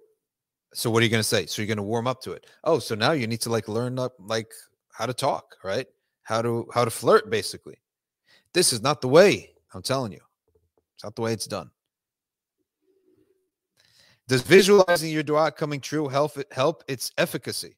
[0.75, 1.47] So, what are you going to say?
[1.47, 2.47] So, you're going to warm up to it.
[2.65, 4.51] Oh, so now you need to like learn up like
[4.93, 5.87] how to talk, right?
[6.25, 7.81] How to how to flirt, basically.
[8.53, 9.53] This is not the way.
[9.75, 10.21] I'm telling you,
[10.97, 11.71] it's not the way it's done.
[14.31, 17.75] Does visualizing your dua coming true help help its efficacy?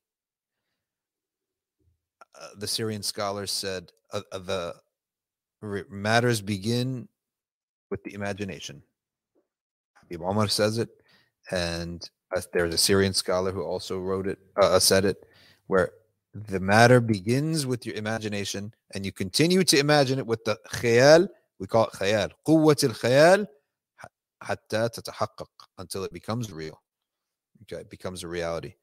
[2.39, 4.75] Uh, the Syrian scholar said uh, uh, the
[5.89, 7.09] matters begin
[7.91, 8.83] with the imagination.
[9.95, 10.91] Habib Omar says it,
[11.51, 15.25] and uh, there's a Syrian scholar who also wrote it, uh, uh, said it,
[15.69, 15.93] where
[16.35, 21.29] the matter begins with your imagination, and you continue to imagine it with the khayal.
[21.59, 23.47] We call it khayal, quwwat al khayal,
[24.42, 25.50] حتى تتحقق
[25.80, 26.82] until it becomes real.
[27.64, 28.74] Okay, it becomes a reality.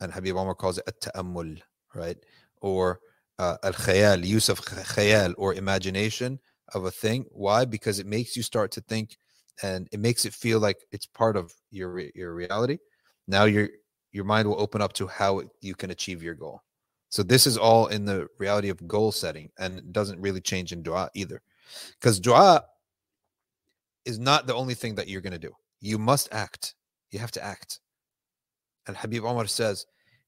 [0.00, 1.60] And Habib Omar calls it at-ta'ammul,
[1.94, 2.16] right?
[2.60, 3.00] Or
[3.38, 6.38] uh, al-khayal, use of khayal or imagination
[6.74, 7.24] of a thing.
[7.30, 7.64] Why?
[7.64, 9.16] Because it makes you start to think
[9.62, 12.78] and it makes it feel like it's part of your your reality.
[13.26, 13.68] Now your
[14.12, 16.62] your mind will open up to how it, you can achieve your goal.
[17.10, 20.72] So this is all in the reality of goal setting and it doesn't really change
[20.72, 21.40] in dua either.
[21.98, 22.64] Because dua
[24.05, 25.53] is not the only thing that you're going to do.
[25.79, 26.75] You must act.
[27.11, 27.79] You have to act.
[28.87, 29.85] And Habib Omar says,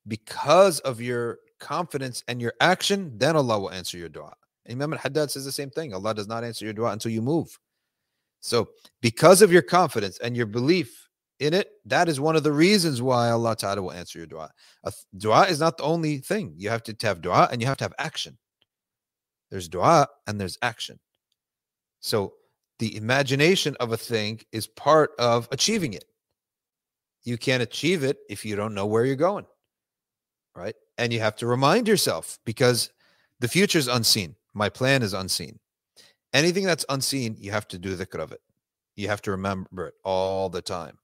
[0.08, 4.34] because of your confidence and your action, then Allah will answer your dua.
[4.70, 5.94] Imam al Haddad says the same thing.
[5.94, 7.58] Allah does not answer your dua until you move.
[8.42, 8.70] So,
[9.02, 11.10] because of your confidence and your belief
[11.40, 14.52] in it, that is one of the reasons why Allah Ta'ala will answer your dua.
[14.84, 16.54] A dua is not the only thing.
[16.58, 18.38] You have to, to have dua and you have to have action.
[19.50, 21.00] There's dua and there's action.
[22.00, 22.34] So,
[22.80, 26.06] the imagination of a thing is part of achieving it.
[27.24, 29.46] You can't achieve it if you don't know where you're going.
[30.56, 30.76] Right.
[30.98, 32.92] And you have to remind yourself because
[33.40, 34.36] the future is unseen.
[34.54, 35.60] My plan is unseen.
[36.34, 38.42] Anything that's unseen, you have to do the of it.
[38.96, 40.98] You have to remember it all the time.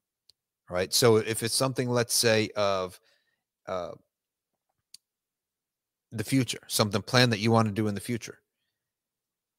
[0.70, 0.92] Right.
[0.92, 2.98] So if it's something, let's say, of
[3.66, 3.90] uh,
[6.10, 8.38] the future, something planned that you want to do in the future,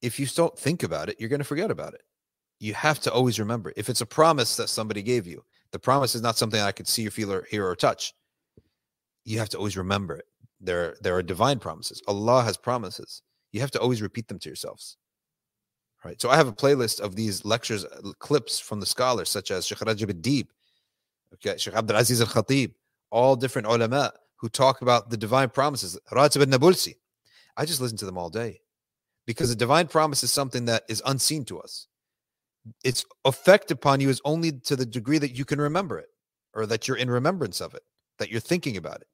[0.04, 2.02] if you don't think about it, you're going to forget about it.
[2.60, 3.72] You have to always remember.
[3.74, 5.42] If it's a promise that somebody gave you,
[5.72, 8.12] the promise is not something I could see or feel or hear or touch.
[9.24, 10.26] You have to always remember it.
[10.60, 12.02] There, there are divine promises.
[12.06, 13.22] Allah has promises.
[13.52, 14.98] You have to always repeat them to yourselves.
[16.04, 16.20] Right.
[16.20, 19.66] So I have a playlist of these lectures, uh, clips from the scholars, such as
[19.66, 20.48] Sheikh Rajab al-Deeb,
[21.32, 22.74] okay, Sheikh Abdul Aziz al-Khatib,
[23.10, 25.98] all different ulama who talk about the divine promises.
[26.12, 26.96] Ratib al-Nabulsi,
[27.56, 28.60] I just listen to them all day
[29.26, 31.86] because a divine promise is something that is unseen to us.
[32.82, 36.08] Its effect upon you is only to the degree that you can remember it
[36.54, 37.82] or that you're in remembrance of it,
[38.18, 39.06] that you're thinking about it.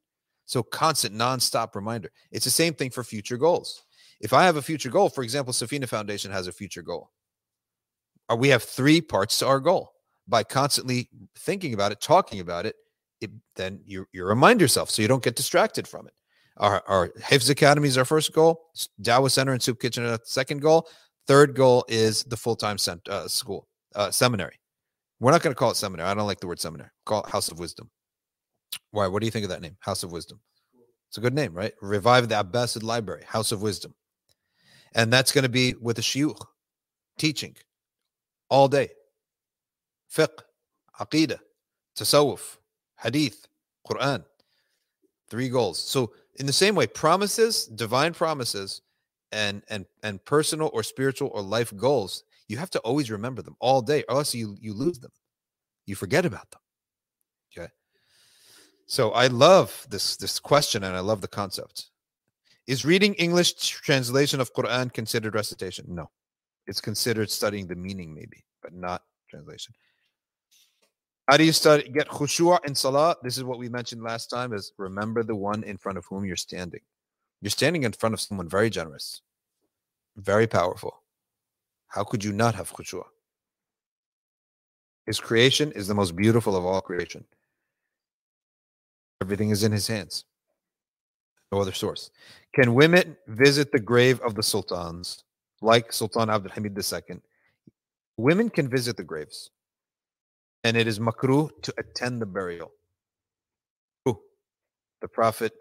[0.45, 2.11] So, constant, nonstop reminder.
[2.31, 3.83] It's the same thing for future goals.
[4.19, 7.11] If I have a future goal, for example, Safina Foundation has a future goal.
[8.29, 9.93] Uh, we have three parts to our goal.
[10.27, 12.75] By constantly thinking about it, talking about it,
[13.19, 16.13] it then you, you remind yourself so you don't get distracted from it.
[16.61, 18.69] Our, our Academy is our first goal.
[19.01, 20.87] Dawa Center and Soup Kitchen are the second goal.
[21.27, 24.59] Third goal is the full time cent- uh, school, uh, seminary.
[25.19, 26.07] We're not going to call it seminary.
[26.07, 26.91] I don't like the word seminary.
[27.05, 27.89] Call it House of Wisdom.
[28.91, 29.07] Why?
[29.07, 29.75] What do you think of that name?
[29.79, 30.39] House of Wisdom.
[31.09, 31.73] It's a good name, right?
[31.81, 33.95] Revive the Abbasid Library, House of Wisdom.
[34.93, 36.45] And that's going to be with a shuyukh
[37.17, 37.55] teaching
[38.49, 38.89] all day.
[40.15, 40.29] Fiqh,
[40.99, 41.39] aqidah,
[41.97, 42.57] tasawwuf,
[43.01, 43.47] hadith,
[43.87, 44.23] Quran.
[45.29, 45.79] Three goals.
[45.79, 48.81] So in the same way, promises, divine promises,
[49.31, 53.55] and and and personal or spiritual or life goals, you have to always remember them
[53.59, 55.11] all day, or else you you lose them.
[55.85, 56.61] You forget about them.
[57.55, 57.71] Okay.
[58.87, 61.91] So I love this this question and I love the concept.
[62.67, 65.85] Is reading English translation of Quran considered recitation?
[65.87, 66.09] No.
[66.67, 69.73] It's considered studying the meaning, maybe, but not translation.
[71.27, 73.15] How do you study get khushu' in salah?
[73.21, 76.25] This is what we mentioned last time is remember the one in front of whom
[76.25, 76.81] you're standing.
[77.41, 79.21] You're standing in front of someone very generous,
[80.17, 81.01] very powerful.
[81.87, 83.03] How could you not have khushu'?
[85.05, 87.25] His creation is the most beautiful of all creation.
[89.21, 90.25] Everything is in his hands.
[91.51, 92.11] No other source.
[92.55, 95.23] Can women visit the grave of the sultans,
[95.61, 97.19] like Sultan Abdul Hamid II?
[98.17, 99.49] Women can visit the graves
[100.63, 102.71] and it is makruh to attend the burial.
[105.01, 105.53] The Prophet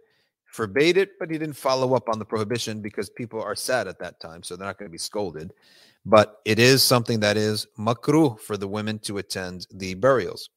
[0.44, 3.98] forbade it, but he didn't follow up on the prohibition because people are sad at
[3.98, 5.53] that time, so they're not going to be scolded.
[6.07, 10.51] But it is something that is makruh for the women to attend the burials.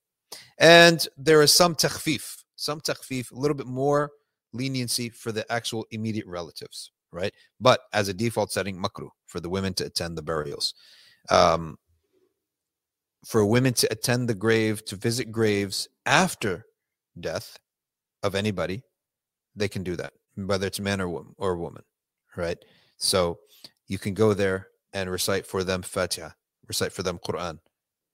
[0.57, 4.11] And there is some takhfif, some takhfif, a little bit more
[4.51, 7.33] leniency for the actual immediate relatives, right?
[7.59, 10.73] But as a default setting, makruh for the women to attend the burials.
[11.29, 11.77] Um,
[13.25, 16.65] for women to attend the grave, to visit graves after
[17.19, 17.57] death
[18.21, 18.83] of anybody,
[19.55, 21.83] they can do that, whether it's man or woman or woman,
[22.35, 22.57] right?
[22.97, 23.39] So
[23.87, 26.29] you can go there and recite for them Fatiha,
[26.67, 27.59] recite for them Quran,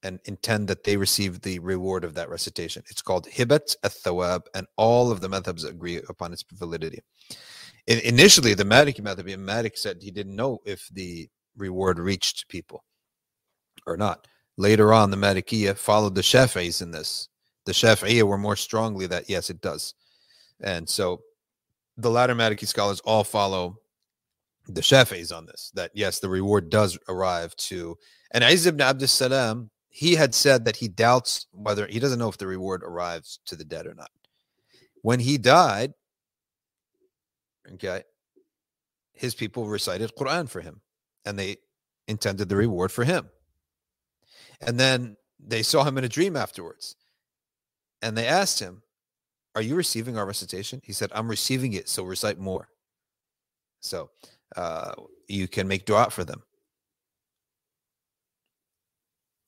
[0.03, 2.84] and intend that they receive the reward of that recitation.
[2.89, 6.99] It's called Hibat al-Thawab, and all of the madhabs agree upon its validity.
[7.88, 12.84] In, initially, the Maliki madhab, Malik said he didn't know if the reward reached people
[13.86, 14.28] or not.
[14.60, 17.30] Later on, the Malikiya followed the Shafi'is in this.
[17.64, 19.93] The Shafi'iyya were more strongly that, yes, it does.
[20.60, 21.22] And so
[21.95, 23.80] the latter Maliki scholars all follow
[24.68, 27.97] the Shafi'is on this, that yes, the reward does arrive to.
[28.32, 32.28] And Izz ibn Abdus Salam, he had said that he doubts whether he doesn't know
[32.28, 34.12] if the reward arrives to the dead or not.
[35.03, 35.93] When he died,
[37.76, 38.03] okay,
[39.14, 40.82] his people recited Quran for him
[41.24, 41.55] and they
[42.10, 43.30] intended the reward for him.
[44.62, 46.95] And then they saw him in a dream afterwards.
[48.01, 48.82] And they asked him,
[49.55, 50.82] Are you receiving our recitation?
[50.84, 52.70] He said, I'm receiving it, so recite more.
[53.82, 54.10] So
[54.55, 54.93] uh,
[55.28, 56.43] you can make dua for them.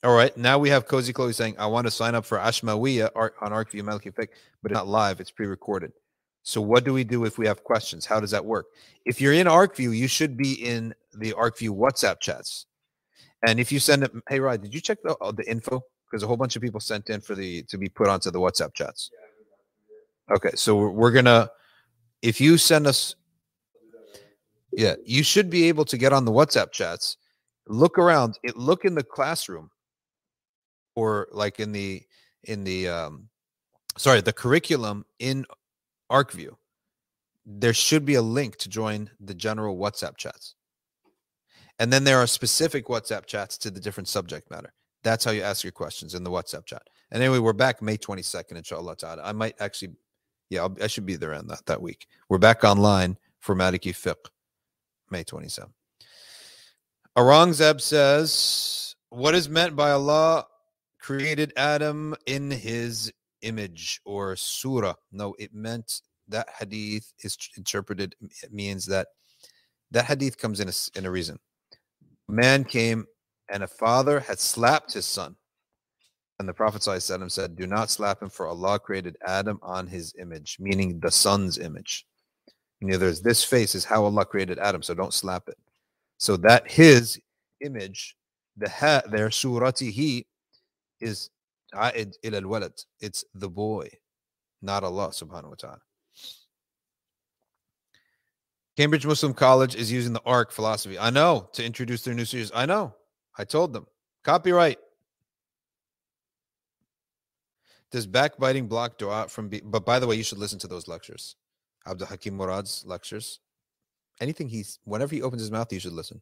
[0.04, 3.12] All right, now we have Cozy Chloe saying, I want to sign up for Ashmawiya
[3.16, 4.30] on ArcView Maliki Fiqh,
[4.64, 5.92] but it's not live, it's pre recorded.
[6.44, 8.04] So, what do we do if we have questions?
[8.06, 8.66] How does that work?
[9.06, 12.66] If you're in ArcView, you should be in the ArcView WhatsApp chats.
[13.46, 15.84] And if you send it, hey Rod, did you check the uh, the info?
[16.06, 18.40] Because a whole bunch of people sent in for the to be put onto the
[18.40, 19.12] WhatsApp chats.
[20.30, 21.50] Okay, so we're, we're gonna
[22.22, 23.16] if you send us,
[24.72, 27.18] yeah, you should be able to get on the WhatsApp chats.
[27.68, 28.38] Look around.
[28.44, 29.70] It look in the classroom,
[30.96, 32.04] or like in the
[32.44, 33.30] in the um,
[33.98, 35.46] sorry, the curriculum in
[36.12, 36.56] ArcView.
[37.46, 40.56] There should be a link to join the general WhatsApp chats.
[41.82, 44.72] And then there are specific WhatsApp chats to the different subject matter.
[45.04, 46.84] That's how you ask your questions in the WhatsApp chat.
[47.10, 49.24] And anyway, we're back May 22nd, inshallah ta'ala.
[49.26, 49.96] I might actually,
[50.52, 52.06] yeah, I'll, i should be there on that, that week.
[52.30, 54.30] We're back online for Maliki Fiqh,
[55.10, 55.72] May 27th.
[57.18, 60.46] Aurangzeb says, What is meant by Allah
[61.00, 63.12] created Adam in his
[63.42, 64.94] image or surah?
[65.12, 68.14] No, it meant that hadith is interpreted,
[68.44, 69.08] it means that
[69.90, 71.40] that hadith comes in a, in a reason
[72.29, 73.07] man came
[73.51, 75.37] and a father had slapped his son.
[76.39, 80.15] And the Prophet ﷺ said, Do not slap him, for Allah created Adam on his
[80.21, 82.07] image, meaning the son's image.
[82.81, 85.57] You know, there's this face is how Allah created Adam, so don't slap it.
[86.19, 87.19] So that his
[87.65, 88.17] image,
[88.57, 90.27] the ha there, suratihi,
[91.01, 91.31] is
[91.75, 92.85] عائد إلى الولد.
[93.01, 93.89] It's the boy,
[94.61, 95.81] not Allah subhanahu wa ta'ala.
[98.78, 100.98] Cambridge Muslim College is using the ARC philosophy.
[100.98, 102.52] I know to introduce their new series.
[102.54, 102.96] I know.
[103.38, 103.86] I told them.
[104.24, 104.78] Copyright.
[107.92, 110.88] Does backbiting block dua from be but by the way, you should listen to those
[110.88, 111.36] lectures.
[111.86, 113.40] Abdul Hakim Murad's lectures.
[114.22, 116.22] Anything he's whenever he opens his mouth, you should listen.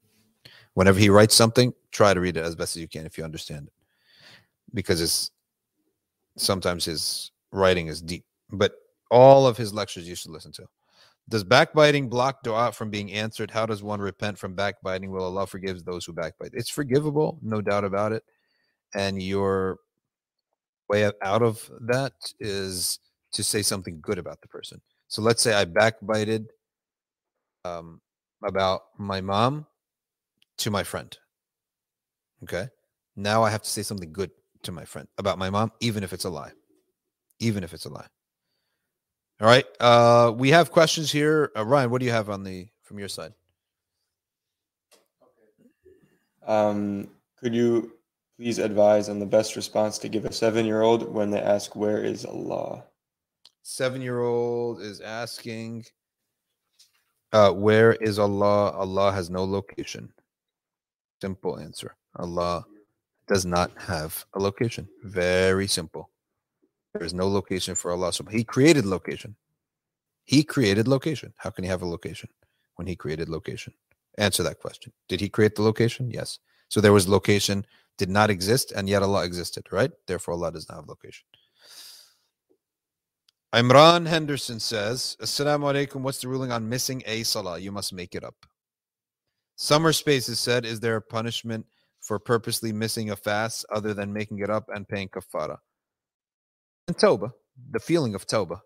[0.74, 3.24] Whenever he writes something, try to read it as best as you can if you
[3.24, 3.74] understand it.
[4.74, 5.32] Because it's
[6.38, 8.26] sometimes his writing is deep.
[8.52, 8.74] But
[9.12, 10.66] all of his lectures you should listen to.
[11.30, 13.52] Does backbiting block dua from being answered?
[13.52, 15.12] How does one repent from backbiting?
[15.12, 16.52] Will Allah forgives those who backbite?
[16.54, 18.24] It's forgivable, no doubt about it.
[18.96, 19.78] And your
[20.90, 23.00] way out of that is
[23.34, 24.82] to say something good about the person.
[25.08, 26.48] So let's say I backbited
[27.64, 28.02] um,
[28.44, 29.68] about my mom
[30.58, 31.16] to my friend.
[32.44, 32.68] Okay.
[33.16, 34.32] Now I have to say something good
[34.64, 36.52] to my friend about my mom, even if it's a lie.
[37.40, 38.08] Even if it's a lie.
[39.42, 39.66] All right.
[39.80, 41.52] Uh, we have questions here.
[41.56, 43.34] Uh, Ryan, what do you have on the from your side?
[46.46, 47.10] Um,
[47.40, 47.94] could you
[48.38, 52.26] please advise on the best response to give a seven-year-old when they ask, "Where is
[52.26, 52.84] Allah?"
[53.62, 55.86] Seven year old is asking,
[57.32, 58.72] uh, Where is Allah?
[58.72, 60.12] Allah has no location.
[61.22, 61.96] Simple answer.
[62.16, 62.66] Allah
[63.28, 64.90] does not have a location.
[65.04, 66.10] Very simple.
[66.94, 68.14] There is no location for Allah.
[68.14, 69.36] So He created location.
[70.26, 71.34] He created location.
[71.38, 72.30] How can He have a location
[72.76, 73.74] when He created location?
[74.18, 74.92] Answer that question.
[75.08, 76.10] Did He create the location?
[76.12, 76.40] Yes.
[76.70, 77.66] So there was location,
[77.98, 79.92] did not exist, and yet Allah existed, right?
[80.08, 81.26] Therefore, Allah does not have location.
[83.54, 86.02] Imran Henderson says, Assalamu alaikum.
[86.02, 87.58] What's the ruling on missing a salah?
[87.58, 88.36] You must make it up.
[89.56, 91.66] Summer Spaces said, Is there a punishment
[92.00, 95.58] for purposely missing a fast other than making it up and paying kafara?
[96.90, 97.32] And tawbah,
[97.70, 98.62] the feeling of tawbah,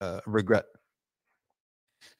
[0.00, 0.64] uh, regret.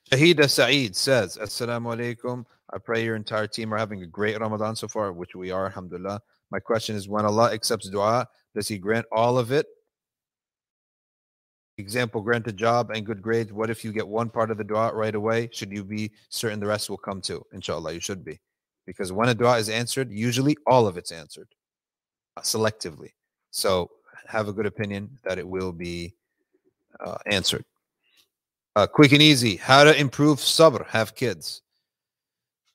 [0.08, 2.44] Shahida Saeed says, Assalamu alaikum.
[2.72, 5.66] I pray your entire team are having a great Ramadan so far, which we are,
[5.66, 6.20] alhamdulillah.
[6.52, 9.66] My question is when Allah accepts dua, does He grant all of it?
[11.76, 13.52] Example, grant a job and good grades.
[13.52, 15.48] What if you get one part of the dua right away?
[15.52, 17.44] Should you be certain the rest will come too?
[17.52, 18.38] Inshallah, you should be.
[18.86, 21.48] Because when a dua is answered, usually all of it's answered
[22.36, 23.10] uh, selectively.
[23.50, 23.90] So
[24.30, 26.14] have a good opinion that it will be
[27.04, 27.64] uh, answered.
[28.76, 29.56] Uh, quick and easy.
[29.56, 30.86] How to improve sabr?
[30.86, 31.62] Have kids.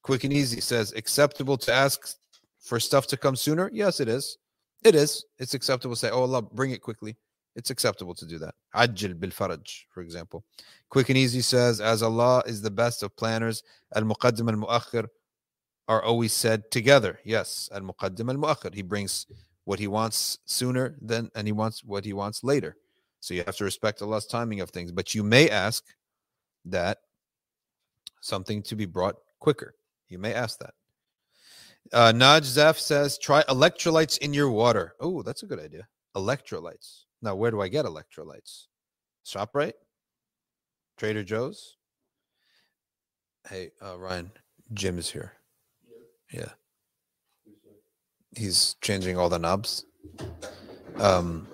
[0.02, 2.18] Quick and easy says acceptable to ask
[2.60, 3.70] for stuff to come sooner.
[3.74, 4.38] Yes, it is.
[4.84, 5.26] It is.
[5.40, 7.16] It's acceptable to say, "Oh Allah, bring it quickly."
[7.56, 8.54] It's acceptable to do that.
[8.76, 10.44] Ajil bil faraj, for example.
[10.90, 13.64] Quick and easy says, as Allah is the best of planners,
[13.96, 15.08] al muqaddim al muakhir
[15.88, 17.20] are always said together.
[17.24, 18.74] Yes, al muqaddim al muakhir.
[18.74, 19.26] He brings
[19.66, 22.78] what he wants sooner than, and he wants what he wants later.
[23.20, 24.92] So you have to respect Allah's timing of things.
[24.92, 25.84] But you may ask
[26.66, 27.00] that
[28.22, 29.76] something to be brought quicker.
[30.08, 30.74] You may ask that.
[31.92, 34.94] Uh, Naj Zaf says, try electrolytes in your water.
[35.00, 35.88] Oh, that's a good idea.
[36.16, 37.04] Electrolytes.
[37.22, 38.68] Now, where do I get electrolytes?
[39.26, 39.74] ShopRite?
[40.98, 41.78] Trader Joe's?
[43.48, 44.32] Hey, uh, Ryan,
[44.74, 45.34] Jim is here.
[46.32, 46.50] Yeah.
[48.36, 49.86] He's changing all the knobs.
[50.98, 51.48] Um,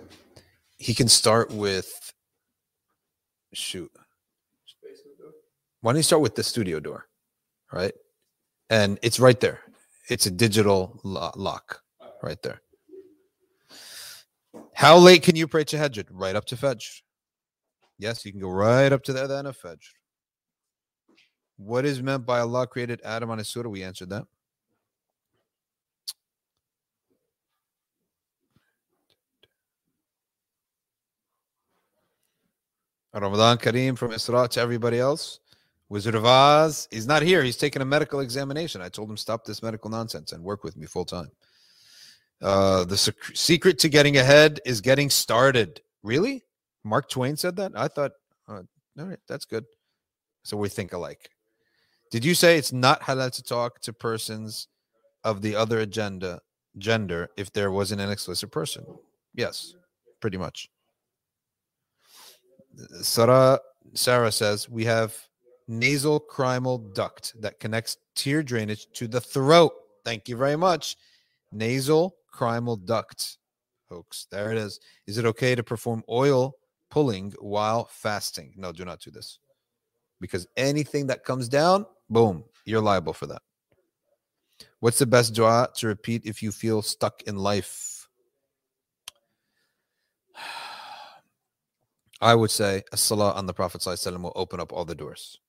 [0.77, 2.13] he can start with,
[3.53, 3.91] shoot.
[5.81, 7.07] Why don't you start with the studio door?
[7.71, 7.93] Right?
[8.69, 9.61] And it's right there.
[10.09, 11.81] It's a digital lo- lock
[12.21, 12.61] right there.
[14.73, 16.07] How late can you pray to tahajjud?
[16.11, 17.01] Right up to Fajr.
[17.97, 19.77] Yes, you can go right up to the adhan of Fajr.
[21.57, 23.69] What is meant by Allah created Adam on his surah?
[23.69, 24.25] We answered that.
[33.19, 35.39] Ramadan Kareem from Isra to everybody else.
[35.89, 37.43] Wizard of Oz, he's not here.
[37.43, 38.81] He's taking a medical examination.
[38.81, 41.29] I told him stop this medical nonsense and work with me full time.
[42.41, 45.81] Uh, the sec- secret to getting ahead is getting started.
[46.01, 46.43] Really?
[46.85, 47.73] Mark Twain said that?
[47.75, 48.11] I thought,
[48.47, 48.61] uh,
[48.97, 49.65] all right, that's good.
[50.43, 51.29] So we think alike.
[52.09, 54.69] Did you say it's not halal to talk to persons
[55.23, 56.41] of the other agenda
[56.77, 58.85] gender if there wasn't an explicit person?
[59.35, 59.75] Yes,
[60.21, 60.69] pretty much.
[63.01, 63.59] Sarah
[63.93, 65.15] Sarah says we have
[65.69, 69.71] nasolacrimal duct that connects tear drainage to the throat.
[70.03, 70.97] Thank you very much.
[71.51, 73.37] Nasal crimal duct,
[73.89, 74.27] folks.
[74.31, 74.79] There it is.
[75.07, 76.55] Is it okay to perform oil
[76.89, 78.53] pulling while fasting?
[78.57, 79.39] No, do not do this.
[80.21, 83.41] because anything that comes down, boom, you're liable for that.
[84.79, 87.90] What's the best dua to repeat if you feel stuck in life?
[92.21, 95.39] I would say salah on the Prophet will open up all the doors.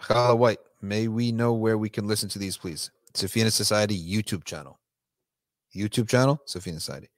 [0.00, 2.90] Khala White, may we know where we can listen to these, please?
[3.12, 4.78] Safina Society YouTube channel.
[5.74, 7.08] YouTube channel, Safina Society.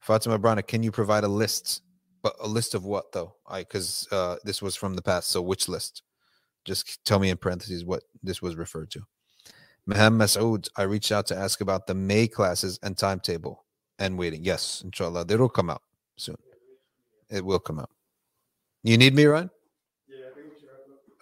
[0.00, 1.82] Fatima Brana, can you provide a list?
[2.22, 3.34] But a list of what though?
[3.46, 5.28] I because uh, this was from the past.
[5.28, 6.02] So which list?
[6.64, 9.02] Just tell me in parentheses what this was referred to.
[9.86, 13.64] Maham Masood, I reached out to ask about the May classes and timetable
[13.98, 14.44] and waiting.
[14.44, 15.24] Yes, inshallah.
[15.24, 15.82] they will come out
[16.16, 16.36] soon.
[17.30, 17.90] It will come out.
[18.82, 19.50] You need me, Ryan?
[20.08, 20.16] Yeah.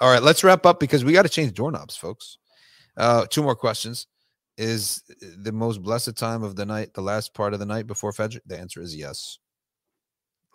[0.01, 2.39] All right, let's wrap up because we got to change doorknobs, folks.
[2.97, 4.07] Uh, two more questions.
[4.59, 8.13] Is the most blessed time of the night the last part of the night before
[8.13, 8.41] Fajr?
[8.47, 9.39] The answer is yes.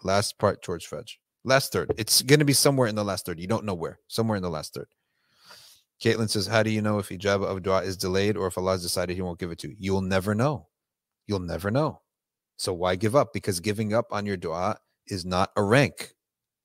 [0.03, 1.17] Last part towards Fajr.
[1.43, 1.93] Last third.
[1.97, 3.39] It's going to be somewhere in the last third.
[3.39, 3.99] You don't know where.
[4.07, 4.87] Somewhere in the last third.
[6.03, 8.71] Caitlin says, How do you know if ijabah of dua is delayed or if Allah
[8.71, 9.75] has decided He won't give it to you?
[9.77, 10.67] You'll never know.
[11.27, 12.01] You'll never know.
[12.57, 13.33] So why give up?
[13.33, 16.13] Because giving up on your dua is not a rank.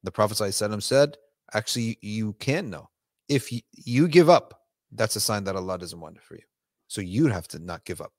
[0.03, 1.17] The Prophet said,
[1.55, 2.89] Actually, you can know.
[3.29, 6.43] If you, you give up, that's a sign that Allah doesn't want it for you.
[6.89, 8.13] So you have to not give up.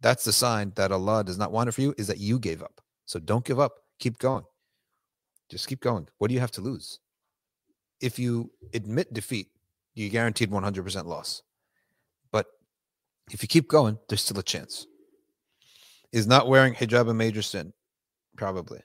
[0.00, 2.62] That's the sign that Allah does not want it for you, is that you gave
[2.62, 2.80] up.
[3.06, 3.74] So don't give up.
[3.98, 4.44] Keep going.
[5.50, 6.08] Just keep going.
[6.18, 7.00] What do you have to lose?
[8.00, 9.48] If you admit defeat,
[9.94, 11.42] you guaranteed 100% loss.
[12.30, 12.46] But
[13.30, 14.86] if you keep going, there's still a chance.
[16.12, 17.72] Is not wearing hijab a major sin?
[18.36, 18.80] Probably.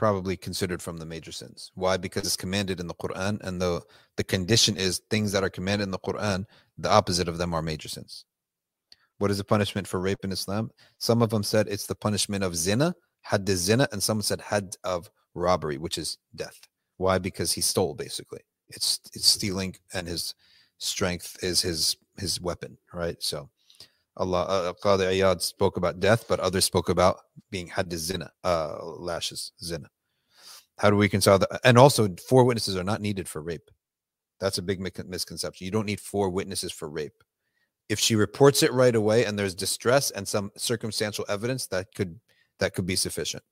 [0.00, 1.72] Probably considered from the major sins.
[1.74, 1.98] Why?
[1.98, 3.82] Because it's commanded in the Quran, and the,
[4.16, 6.46] the condition is things that are commanded in the Quran,
[6.78, 8.24] the opposite of them are major sins.
[9.18, 10.70] What is the punishment for rape in Islam?
[10.96, 14.40] Some of them said it's the punishment of zina, had the zina, and some said
[14.40, 16.58] had of robbery, which is death.
[16.96, 17.18] Why?
[17.18, 18.40] Because he stole, basically.
[18.70, 20.34] It's it's stealing, and his
[20.78, 23.22] strength is his his weapon, right?
[23.22, 23.50] So
[24.20, 27.20] Allah uh, Qadi Iyad spoke about death, but others spoke about
[27.50, 29.88] being had zina, uh, lashes, zina.
[30.78, 31.60] How do we reconcile that?
[31.64, 33.70] And also, four witnesses are not needed for rape.
[34.38, 35.64] That's a big misconception.
[35.64, 37.24] You don't need four witnesses for rape.
[37.88, 42.20] If she reports it right away and there's distress and some circumstantial evidence, that could
[42.58, 43.42] that could be sufficient.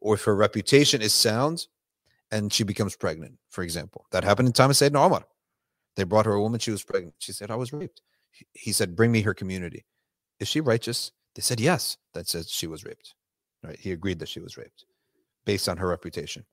[0.00, 1.66] Or if her reputation is sound
[2.32, 5.24] and she becomes pregnant, for example, that happened in time of Sayyidina Omar.
[5.94, 7.14] They brought her a woman, she was pregnant.
[7.18, 8.02] She said, I was raped.
[8.52, 9.84] He said, Bring me her community.
[10.39, 11.11] Is she righteous?
[11.35, 11.97] They said, Yes.
[12.13, 13.15] That says she was raped.
[13.63, 13.79] Right?
[13.79, 14.85] He agreed that she was raped
[15.45, 16.45] based on her reputation.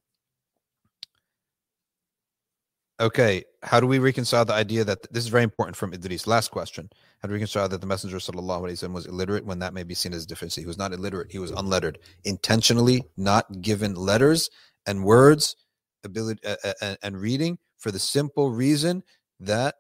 [3.00, 6.26] Okay, how do we reconcile the idea that this is very important from Idris?
[6.26, 6.90] Last question.
[7.20, 10.12] How do we reconcile that the Messenger وسلم, was illiterate when that may be seen
[10.12, 10.62] as a deficiency?
[10.62, 14.50] He was not illiterate, he was unlettered, intentionally not given letters
[14.86, 15.54] and words,
[16.02, 19.04] ability uh, uh, and reading for the simple reason
[19.38, 19.76] that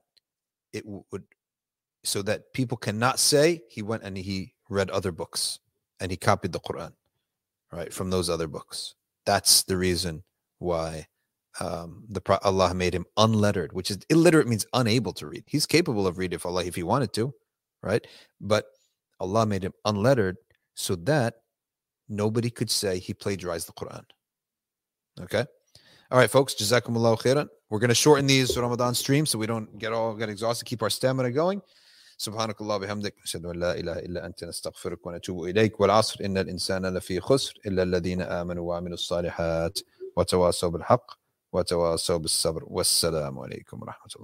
[0.72, 1.24] it would
[2.03, 5.59] so that people cannot say he went and he read other books
[5.99, 6.93] and he copied the Quran,
[7.71, 8.95] right, from those other books.
[9.25, 10.23] That's the reason
[10.59, 11.07] why
[11.59, 15.43] um, the Allah made him unlettered, which is illiterate means unable to read.
[15.47, 17.33] He's capable of reading if Allah if he wanted to,
[17.81, 18.05] right?
[18.41, 18.65] But
[19.19, 20.37] Allah made him unlettered
[20.73, 21.35] so that
[22.09, 24.03] nobody could say he plagiarized the Quran.
[25.21, 25.45] Okay.
[26.11, 26.55] All right, folks.
[26.55, 27.47] Jazakumullah khairan.
[27.69, 30.83] We're going to shorten these Ramadan streams so we don't get all get exhausted, keep
[30.83, 31.61] our stamina going.
[32.17, 35.79] سبحانك الله بحمدك نشهد أن لا إله إلا أنت نستغفرك ونتوب إليك.
[35.79, 39.79] والعصر إن الإنسان لفي خسر إلا الذين آمنوا وعملوا الصالحات
[40.15, 41.11] وتواصوا بالحق
[41.53, 42.63] وتواصوا بالصبر.
[42.67, 44.21] والسلام عليكم ورحمة الله.